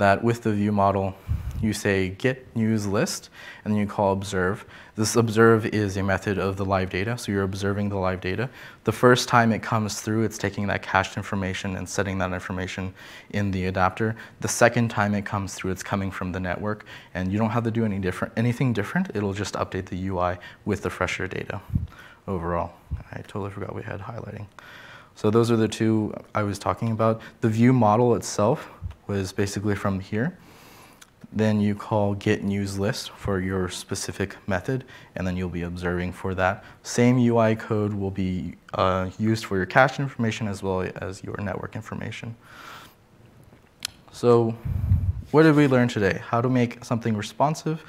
that 0.02 0.24
with 0.24 0.42
the 0.42 0.52
view 0.52 0.72
model, 0.72 1.14
you 1.60 1.72
say 1.72 2.08
get 2.08 2.56
news 2.56 2.88
list, 2.88 3.30
and 3.64 3.72
then 3.72 3.80
you 3.80 3.86
call 3.86 4.12
observe. 4.12 4.64
This 4.96 5.14
observe 5.14 5.64
is 5.66 5.96
a 5.96 6.02
method 6.02 6.38
of 6.38 6.56
the 6.56 6.64
live 6.64 6.90
data, 6.90 7.16
so 7.16 7.30
you're 7.30 7.44
observing 7.44 7.88
the 7.88 7.96
live 7.96 8.20
data. 8.20 8.50
The 8.82 8.90
first 8.90 9.28
time 9.28 9.52
it 9.52 9.62
comes 9.62 10.00
through, 10.00 10.24
it's 10.24 10.38
taking 10.38 10.66
that 10.66 10.82
cached 10.82 11.16
information 11.16 11.76
and 11.76 11.88
setting 11.88 12.18
that 12.18 12.32
information 12.32 12.92
in 13.30 13.52
the 13.52 13.66
adapter. 13.66 14.16
The 14.40 14.48
second 14.48 14.88
time 14.88 15.14
it 15.14 15.24
comes 15.24 15.54
through, 15.54 15.70
it's 15.70 15.84
coming 15.84 16.10
from 16.10 16.32
the 16.32 16.40
network, 16.40 16.84
and 17.14 17.30
you 17.30 17.38
don't 17.38 17.50
have 17.50 17.62
to 17.62 17.70
do 17.70 17.84
any 17.84 18.00
different, 18.00 18.34
anything 18.36 18.72
different. 18.72 19.14
It'll 19.14 19.32
just 19.32 19.54
update 19.54 19.86
the 19.86 20.08
UI 20.08 20.38
with 20.64 20.82
the 20.82 20.90
fresher 20.90 21.28
data 21.28 21.60
overall. 22.26 22.72
I 23.12 23.18
totally 23.18 23.52
forgot 23.52 23.72
we 23.72 23.84
had 23.84 24.00
highlighting. 24.00 24.46
So 25.14 25.30
those 25.30 25.48
are 25.52 25.56
the 25.56 25.68
two 25.68 26.12
I 26.34 26.42
was 26.42 26.58
talking 26.58 26.90
about. 26.90 27.20
The 27.40 27.48
view 27.48 27.72
model 27.72 28.16
itself 28.16 28.68
was 29.06 29.32
basically 29.32 29.74
from 29.74 30.00
here. 30.00 30.36
Then 31.32 31.60
you 31.60 31.74
call 31.74 32.14
get 32.14 32.42
news 32.42 32.78
list 32.78 33.10
for 33.10 33.40
your 33.40 33.68
specific 33.68 34.36
method, 34.46 34.84
and 35.14 35.26
then 35.26 35.36
you'll 35.36 35.48
be 35.48 35.62
observing 35.62 36.12
for 36.12 36.34
that. 36.34 36.64
Same 36.82 37.18
UI 37.18 37.56
code 37.56 37.94
will 37.94 38.10
be 38.10 38.56
uh, 38.74 39.10
used 39.18 39.46
for 39.46 39.56
your 39.56 39.66
cache 39.66 39.98
information 39.98 40.46
as 40.46 40.62
well 40.62 40.86
as 40.96 41.24
your 41.24 41.36
network 41.38 41.74
information. 41.74 42.36
So 44.12 44.54
what 45.30 45.44
did 45.44 45.56
we 45.56 45.66
learn 45.66 45.88
today? 45.88 46.20
How 46.22 46.42
to 46.42 46.50
make 46.50 46.84
something 46.84 47.16
responsive, 47.16 47.82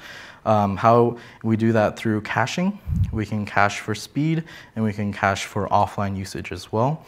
um, 0.46 0.78
how 0.78 1.18
we 1.42 1.56
do 1.58 1.72
that 1.72 1.98
through 1.98 2.22
caching. 2.22 2.78
We 3.12 3.26
can 3.26 3.44
cache 3.44 3.80
for 3.80 3.94
speed, 3.94 4.44
and 4.74 4.84
we 4.84 4.94
can 4.94 5.12
cache 5.12 5.44
for 5.44 5.68
offline 5.68 6.16
usage 6.16 6.52
as 6.52 6.72
well. 6.72 7.04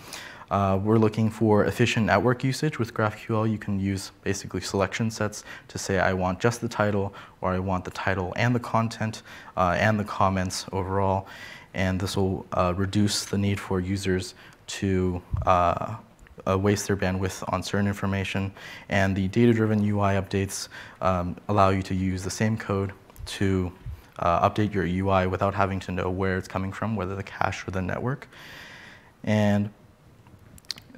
Uh, 0.50 0.78
we're 0.82 0.98
looking 0.98 1.28
for 1.28 1.64
efficient 1.64 2.06
network 2.06 2.44
usage 2.44 2.78
with 2.78 2.94
GraphQL. 2.94 3.50
You 3.50 3.58
can 3.58 3.80
use 3.80 4.12
basically 4.22 4.60
selection 4.60 5.10
sets 5.10 5.42
to 5.68 5.78
say 5.78 5.98
I 5.98 6.12
want 6.12 6.38
just 6.38 6.60
the 6.60 6.68
title 6.68 7.12
or 7.40 7.50
I 7.50 7.58
want 7.58 7.84
the 7.84 7.90
title 7.90 8.32
and 8.36 8.54
the 8.54 8.60
content 8.60 9.22
uh, 9.56 9.76
and 9.78 9.98
the 9.98 10.04
comments 10.04 10.66
overall. 10.72 11.26
And 11.74 11.98
this 11.98 12.16
will 12.16 12.46
uh, 12.52 12.74
reduce 12.76 13.24
the 13.24 13.38
need 13.38 13.58
for 13.58 13.80
users 13.80 14.34
to 14.68 15.20
uh, 15.44 15.96
uh, 16.46 16.56
waste 16.56 16.86
their 16.86 16.96
bandwidth 16.96 17.42
on 17.52 17.62
certain 17.62 17.88
information. 17.88 18.52
And 18.88 19.16
the 19.16 19.28
data-driven 19.28 19.80
UI 19.84 20.14
updates 20.14 20.68
um, 21.00 21.36
allow 21.48 21.70
you 21.70 21.82
to 21.82 21.94
use 21.94 22.22
the 22.22 22.30
same 22.30 22.56
code 22.56 22.92
to 23.26 23.72
uh, 24.20 24.48
update 24.48 24.72
your 24.72 24.84
UI 24.84 25.26
without 25.26 25.54
having 25.54 25.80
to 25.80 25.92
know 25.92 26.08
where 26.08 26.38
it's 26.38 26.48
coming 26.48 26.72
from, 26.72 26.94
whether 26.94 27.16
the 27.16 27.22
cache 27.22 27.66
or 27.66 27.72
the 27.72 27.82
network. 27.82 28.28
And 29.24 29.70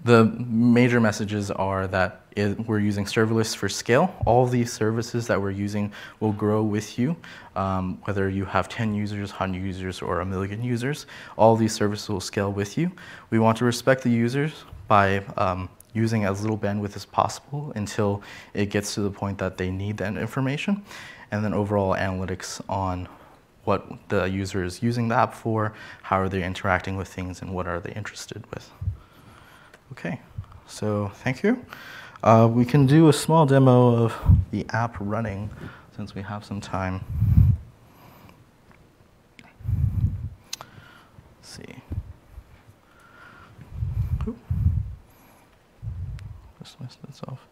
the 0.04 0.24
major 0.24 1.00
messages 1.00 1.50
are 1.50 1.87
that 1.88 2.22
it, 2.37 2.58
we're 2.66 2.78
using 2.78 3.04
serverless 3.04 3.54
for 3.54 3.68
scale. 3.68 4.14
All 4.24 4.46
these 4.46 4.72
services 4.72 5.26
that 5.26 5.40
we're 5.40 5.50
using 5.50 5.92
will 6.20 6.32
grow 6.32 6.62
with 6.62 6.98
you, 6.98 7.16
um, 7.56 7.98
whether 8.04 8.28
you 8.28 8.44
have 8.44 8.68
10 8.68 8.94
users, 8.94 9.30
100 9.30 9.61
users, 9.61 10.00
or 10.00 10.20
a 10.20 10.24
million 10.24 10.62
users. 10.62 11.06
All 11.37 11.56
these 11.56 11.74
services 11.74 12.08
will 12.08 12.20
scale 12.20 12.52
with 12.52 12.78
you. 12.78 12.92
We 13.30 13.38
want 13.38 13.58
to 13.58 13.64
respect 13.64 14.02
the 14.02 14.11
users 14.11 14.64
by 14.87 15.18
um, 15.37 15.68
using 15.94 16.24
as 16.24 16.42
little 16.42 16.58
bandwidth 16.58 16.94
as 16.96 17.04
possible 17.04 17.72
until 17.74 18.22
it 18.54 18.66
gets 18.66 18.94
to 18.94 19.00
the 19.00 19.11
point 19.11 19.38
that 19.38 19.56
they 19.56 19.70
need 19.70 19.96
that 19.98 20.16
information. 20.16 20.84
And 21.30 21.44
then 21.44 21.52
overall 21.52 21.94
analytics 21.94 22.61
on 22.68 23.08
what 23.64 24.08
the 24.08 24.24
user 24.24 24.64
is 24.64 24.82
using 24.82 25.08
the 25.08 25.14
app 25.14 25.34
for, 25.34 25.74
how 26.02 26.18
are 26.18 26.28
they 26.28 26.42
interacting 26.42 26.96
with 26.96 27.08
things, 27.08 27.42
and 27.42 27.52
what 27.52 27.66
are 27.66 27.80
they 27.80 27.92
interested 27.92 28.42
with. 28.54 28.70
Okay, 29.92 30.20
so 30.66 31.11
thank 31.16 31.42
you. 31.42 31.64
Uh, 32.22 32.48
we 32.51 32.64
can 32.64 32.87
do 32.87 33.09
a 33.09 33.12
small 33.12 33.46
demo 33.46 34.05
of 34.05 34.14
the 34.51 34.66
app 34.70 34.96
running 35.01 35.51
since 35.96 36.14
we 36.14 36.22
have 36.22 36.44
some 36.44 36.61
time. 36.61 37.01
Let's 41.37 41.48
see. 41.48 41.83
Just 46.59 46.81
messed 46.81 46.98
itself. 47.09 47.46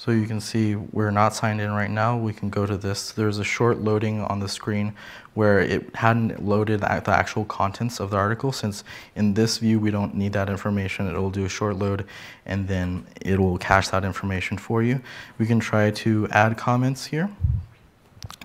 So 0.00 0.12
you 0.12 0.26
can 0.26 0.40
see 0.40 0.76
we're 0.76 1.10
not 1.10 1.34
signed 1.34 1.60
in 1.60 1.72
right 1.72 1.90
now. 1.90 2.16
We 2.16 2.32
can 2.32 2.48
go 2.48 2.64
to 2.64 2.78
this. 2.78 3.12
There's 3.12 3.36
a 3.36 3.44
short 3.44 3.82
loading 3.82 4.22
on 4.22 4.40
the 4.40 4.48
screen 4.48 4.94
where 5.34 5.60
it 5.60 5.94
hadn't 5.94 6.42
loaded 6.42 6.80
the 6.80 7.10
actual 7.10 7.44
contents 7.44 8.00
of 8.00 8.08
the 8.08 8.16
article 8.16 8.50
since 8.50 8.82
in 9.14 9.34
this 9.34 9.58
view 9.58 9.78
we 9.78 9.90
don't 9.90 10.14
need 10.14 10.32
that 10.32 10.48
information. 10.48 11.06
It 11.06 11.12
will 11.18 11.28
do 11.28 11.44
a 11.44 11.50
short 11.50 11.76
load 11.76 12.06
and 12.46 12.66
then 12.66 13.06
it 13.20 13.38
will 13.38 13.58
cache 13.58 13.88
that 13.88 14.06
information 14.06 14.56
for 14.56 14.82
you. 14.82 15.02
We 15.36 15.44
can 15.44 15.60
try 15.60 15.90
to 15.90 16.26
add 16.30 16.56
comments 16.56 17.04
here. 17.04 17.28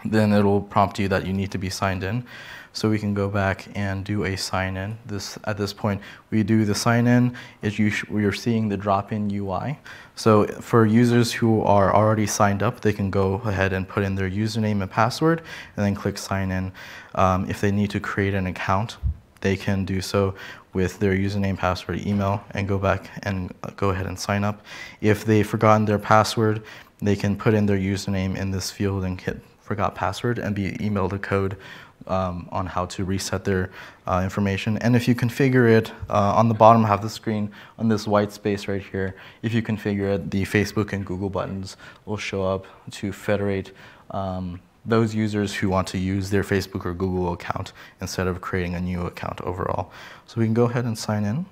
Then 0.03 0.33
it 0.33 0.43
will 0.43 0.61
prompt 0.61 0.99
you 0.99 1.07
that 1.09 1.25
you 1.25 1.33
need 1.33 1.51
to 1.51 1.57
be 1.57 1.69
signed 1.69 2.03
in. 2.03 2.25
So 2.73 2.89
we 2.89 2.99
can 2.99 3.13
go 3.13 3.29
back 3.29 3.69
and 3.73 4.03
do 4.03 4.25
a 4.25 4.35
sign 4.35 4.75
in. 4.75 4.97
This 5.05 5.39
At 5.45 5.57
this 5.57 5.71
point, 5.71 6.01
we 6.29 6.43
do 6.43 6.65
the 6.65 6.75
sign 6.75 7.07
in, 7.07 7.33
is 7.61 7.79
you 7.79 7.91
we 8.09 8.25
are 8.25 8.33
seeing 8.33 8.67
the 8.67 8.75
drop-in 8.75 9.31
UI. 9.31 9.79
So 10.15 10.45
for 10.59 10.85
users 10.85 11.31
who 11.31 11.61
are 11.61 11.95
already 11.95 12.27
signed 12.27 12.61
up, 12.61 12.81
they 12.81 12.91
can 12.91 13.09
go 13.09 13.35
ahead 13.45 13.71
and 13.71 13.87
put 13.87 14.03
in 14.03 14.15
their 14.15 14.29
username 14.29 14.81
and 14.81 14.91
password 14.91 15.41
and 15.77 15.85
then 15.85 15.95
click 15.95 16.17
sign 16.17 16.51
in. 16.51 16.73
Um, 17.15 17.49
if 17.49 17.61
they 17.61 17.71
need 17.71 17.91
to 17.91 18.01
create 18.01 18.33
an 18.33 18.45
account, 18.45 18.97
they 19.39 19.55
can 19.55 19.85
do 19.85 20.01
so 20.01 20.35
with 20.73 20.99
their 20.99 21.13
username, 21.13 21.57
password, 21.57 22.05
email, 22.05 22.43
and 22.51 22.67
go 22.67 22.77
back 22.77 23.09
and 23.23 23.53
go 23.77 23.91
ahead 23.91 24.05
and 24.05 24.19
sign 24.19 24.43
up. 24.43 24.65
If 24.99 25.23
they've 25.23 25.47
forgotten 25.47 25.85
their 25.85 25.99
password, 25.99 26.61
they 27.01 27.15
can 27.15 27.37
put 27.37 27.53
in 27.53 27.65
their 27.67 27.77
username 27.77 28.35
in 28.35 28.51
this 28.51 28.69
field 28.69 29.05
and 29.05 29.19
hit 29.19 29.41
forgot 29.65 29.95
password 29.95 30.37
and 30.39 30.55
be 30.55 30.71
emailed 30.73 31.11
a 31.11 31.19
code 31.19 31.57
um, 32.07 32.47
on 32.51 32.67
how 32.67 32.85
to 32.85 33.03
reset 33.03 33.43
their 33.43 33.71
uh, 34.05 34.21
information. 34.23 34.77
And 34.77 34.95
if 34.95 35.07
you 35.07 35.15
configure 35.15 35.69
it 35.69 35.91
uh, 36.09 36.33
on 36.35 36.47
the 36.47 36.53
bottom 36.53 36.83
half 36.83 36.99
of 36.99 37.03
the 37.03 37.09
screen, 37.09 37.51
on 37.79 37.89
this 37.89 38.07
white 38.07 38.31
space 38.31 38.67
right 38.67 38.81
here, 38.81 39.15
if 39.41 39.53
you 39.53 39.63
configure 39.63 40.15
it, 40.15 40.29
the 40.29 40.43
Facebook 40.43 40.93
and 40.93 41.05
Google 41.05 41.29
buttons 41.29 41.77
will 42.05 42.17
show 42.17 42.43
up 42.43 42.65
to 42.91 43.11
federate 43.11 43.71
um, 44.11 44.61
those 44.85 45.15
users 45.15 45.55
who 45.55 45.67
want 45.69 45.87
to 45.87 45.97
use 45.97 46.29
their 46.29 46.43
Facebook 46.43 46.85
or 46.85 46.93
Google 46.93 47.33
account 47.33 47.73
instead 48.01 48.27
of 48.27 48.39
creating 48.39 48.75
a 48.75 48.81
new 48.81 49.01
account 49.01 49.41
overall. 49.41 49.91
So 50.27 50.39
we 50.39 50.45
can 50.45 50.53
go 50.53 50.65
ahead 50.65 50.85
and 50.85 50.97
sign 50.97 51.25
in. 51.25 51.45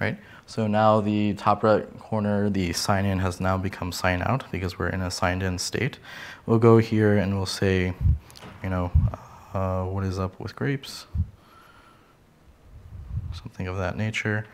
Right? 0.00 0.18
So 0.46 0.66
now 0.66 1.00
the 1.00 1.34
top 1.34 1.62
right 1.62 1.86
corner, 1.98 2.48
the 2.48 2.72
sign 2.72 3.04
in 3.04 3.18
has 3.18 3.40
now 3.40 3.58
become 3.58 3.92
sign 3.92 4.22
out 4.22 4.50
because 4.50 4.78
we're 4.78 4.88
in 4.88 5.02
a 5.02 5.10
signed 5.10 5.42
in 5.42 5.58
state. 5.58 5.98
We'll 6.46 6.58
go 6.58 6.78
here 6.78 7.18
and 7.18 7.36
we'll 7.36 7.46
say, 7.46 7.92
you 8.62 8.70
know, 8.70 8.90
uh, 9.52 9.84
what 9.84 10.04
is 10.04 10.18
up 10.18 10.38
with 10.40 10.56
grapes? 10.56 11.06
Something 13.34 13.66
of 13.66 13.76
that 13.76 13.96
nature. 13.96 14.46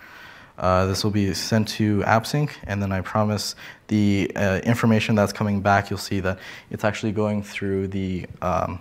Uh, 0.57 0.87
this 0.87 1.03
will 1.03 1.11
be 1.11 1.35
sent 1.35 1.67
to 1.67 2.01
AppSync, 2.03 2.51
and 2.65 2.81
then 2.81 2.93
I 2.93 3.01
promise 3.01 3.57
the 3.89 4.31
uh, 4.37 4.61
information 4.63 5.17
that's 5.17 5.33
coming 5.33 5.61
back, 5.61 5.91
you'll 5.91 5.99
see 5.99 6.21
that 6.21 6.39
it's 6.71 6.85
actually 6.85 7.11
going 7.11 7.43
through 7.43 7.89
the 7.89 8.27
um, 8.41 8.81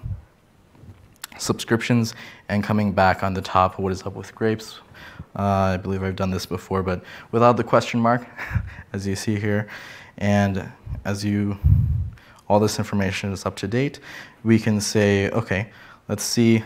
subscriptions 1.39 2.14
and 2.47 2.64
coming 2.64 2.91
back 2.91 3.24
on 3.24 3.34
the 3.34 3.41
top, 3.41 3.80
what 3.80 3.91
is 3.91 4.03
up 4.03 4.14
with 4.14 4.36
grapes. 4.36 4.80
Uh, 5.36 5.42
I 5.74 5.78
believe 5.78 6.04
I've 6.04 6.16
done 6.16 6.30
this 6.30 6.46
before, 6.46 6.84
but 6.84 7.04
without 7.32 7.58
the 7.58 7.64
question 7.64 8.00
mark, 8.00 8.28
as 8.94 9.08
you 9.08 9.16
see 9.16 9.40
here, 9.40 9.68
and 10.18 10.72
as 11.06 11.26
you, 11.26 11.58
all 12.48 12.60
this 12.60 12.78
information 12.78 13.32
is 13.32 13.46
up 13.46 13.56
to 13.58 13.68
date, 13.68 14.00
we 14.44 14.60
can 14.60 14.80
say, 14.80 15.30
okay, 15.32 15.70
let's 16.08 16.24
see 16.24 16.64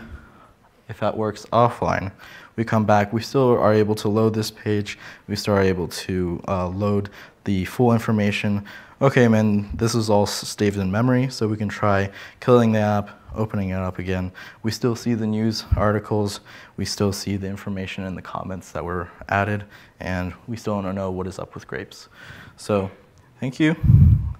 if 0.88 1.00
that 1.00 1.16
works 1.16 1.46
offline. 1.52 2.12
We 2.56 2.64
come 2.64 2.84
back, 2.84 3.12
we 3.12 3.22
still 3.22 3.56
are 3.56 3.72
able 3.72 3.94
to 3.96 4.08
load 4.08 4.34
this 4.34 4.50
page, 4.50 4.98
we 5.28 5.36
still 5.36 5.54
are 5.54 5.62
able 5.62 5.88
to 5.88 6.42
uh, 6.48 6.68
load 6.68 7.08
the 7.44 7.64
full 7.64 7.92
information. 7.92 8.64
Okay, 9.00 9.28
man, 9.28 9.70
this 9.72 9.94
is 9.94 10.10
all 10.10 10.26
saved 10.26 10.76
in 10.76 10.90
memory, 10.90 11.28
so 11.28 11.46
we 11.46 11.56
can 11.56 11.68
try 11.68 12.10
killing 12.40 12.72
the 12.72 12.80
app, 12.80 13.10
opening 13.32 13.68
it 13.68 13.78
up 13.78 14.00
again. 14.00 14.32
We 14.64 14.72
still 14.72 14.96
see 14.96 15.14
the 15.14 15.24
news 15.24 15.64
articles, 15.76 16.40
we 16.76 16.84
still 16.84 17.12
see 17.12 17.36
the 17.36 17.46
information 17.46 18.02
in 18.02 18.16
the 18.16 18.22
comments 18.22 18.72
that 18.72 18.84
were 18.84 19.08
added, 19.28 19.62
and 20.00 20.34
we 20.48 20.56
still 20.56 20.82
don't 20.82 20.96
know 20.96 21.12
what 21.12 21.28
is 21.28 21.38
up 21.38 21.54
with 21.54 21.68
grapes. 21.68 22.08
So, 22.56 22.90
thank 23.38 23.60
you. 23.60 23.76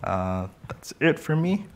Uh, 0.02 0.48
that's 0.66 0.92
it 0.98 1.20
for 1.20 1.36
me. 1.36 1.66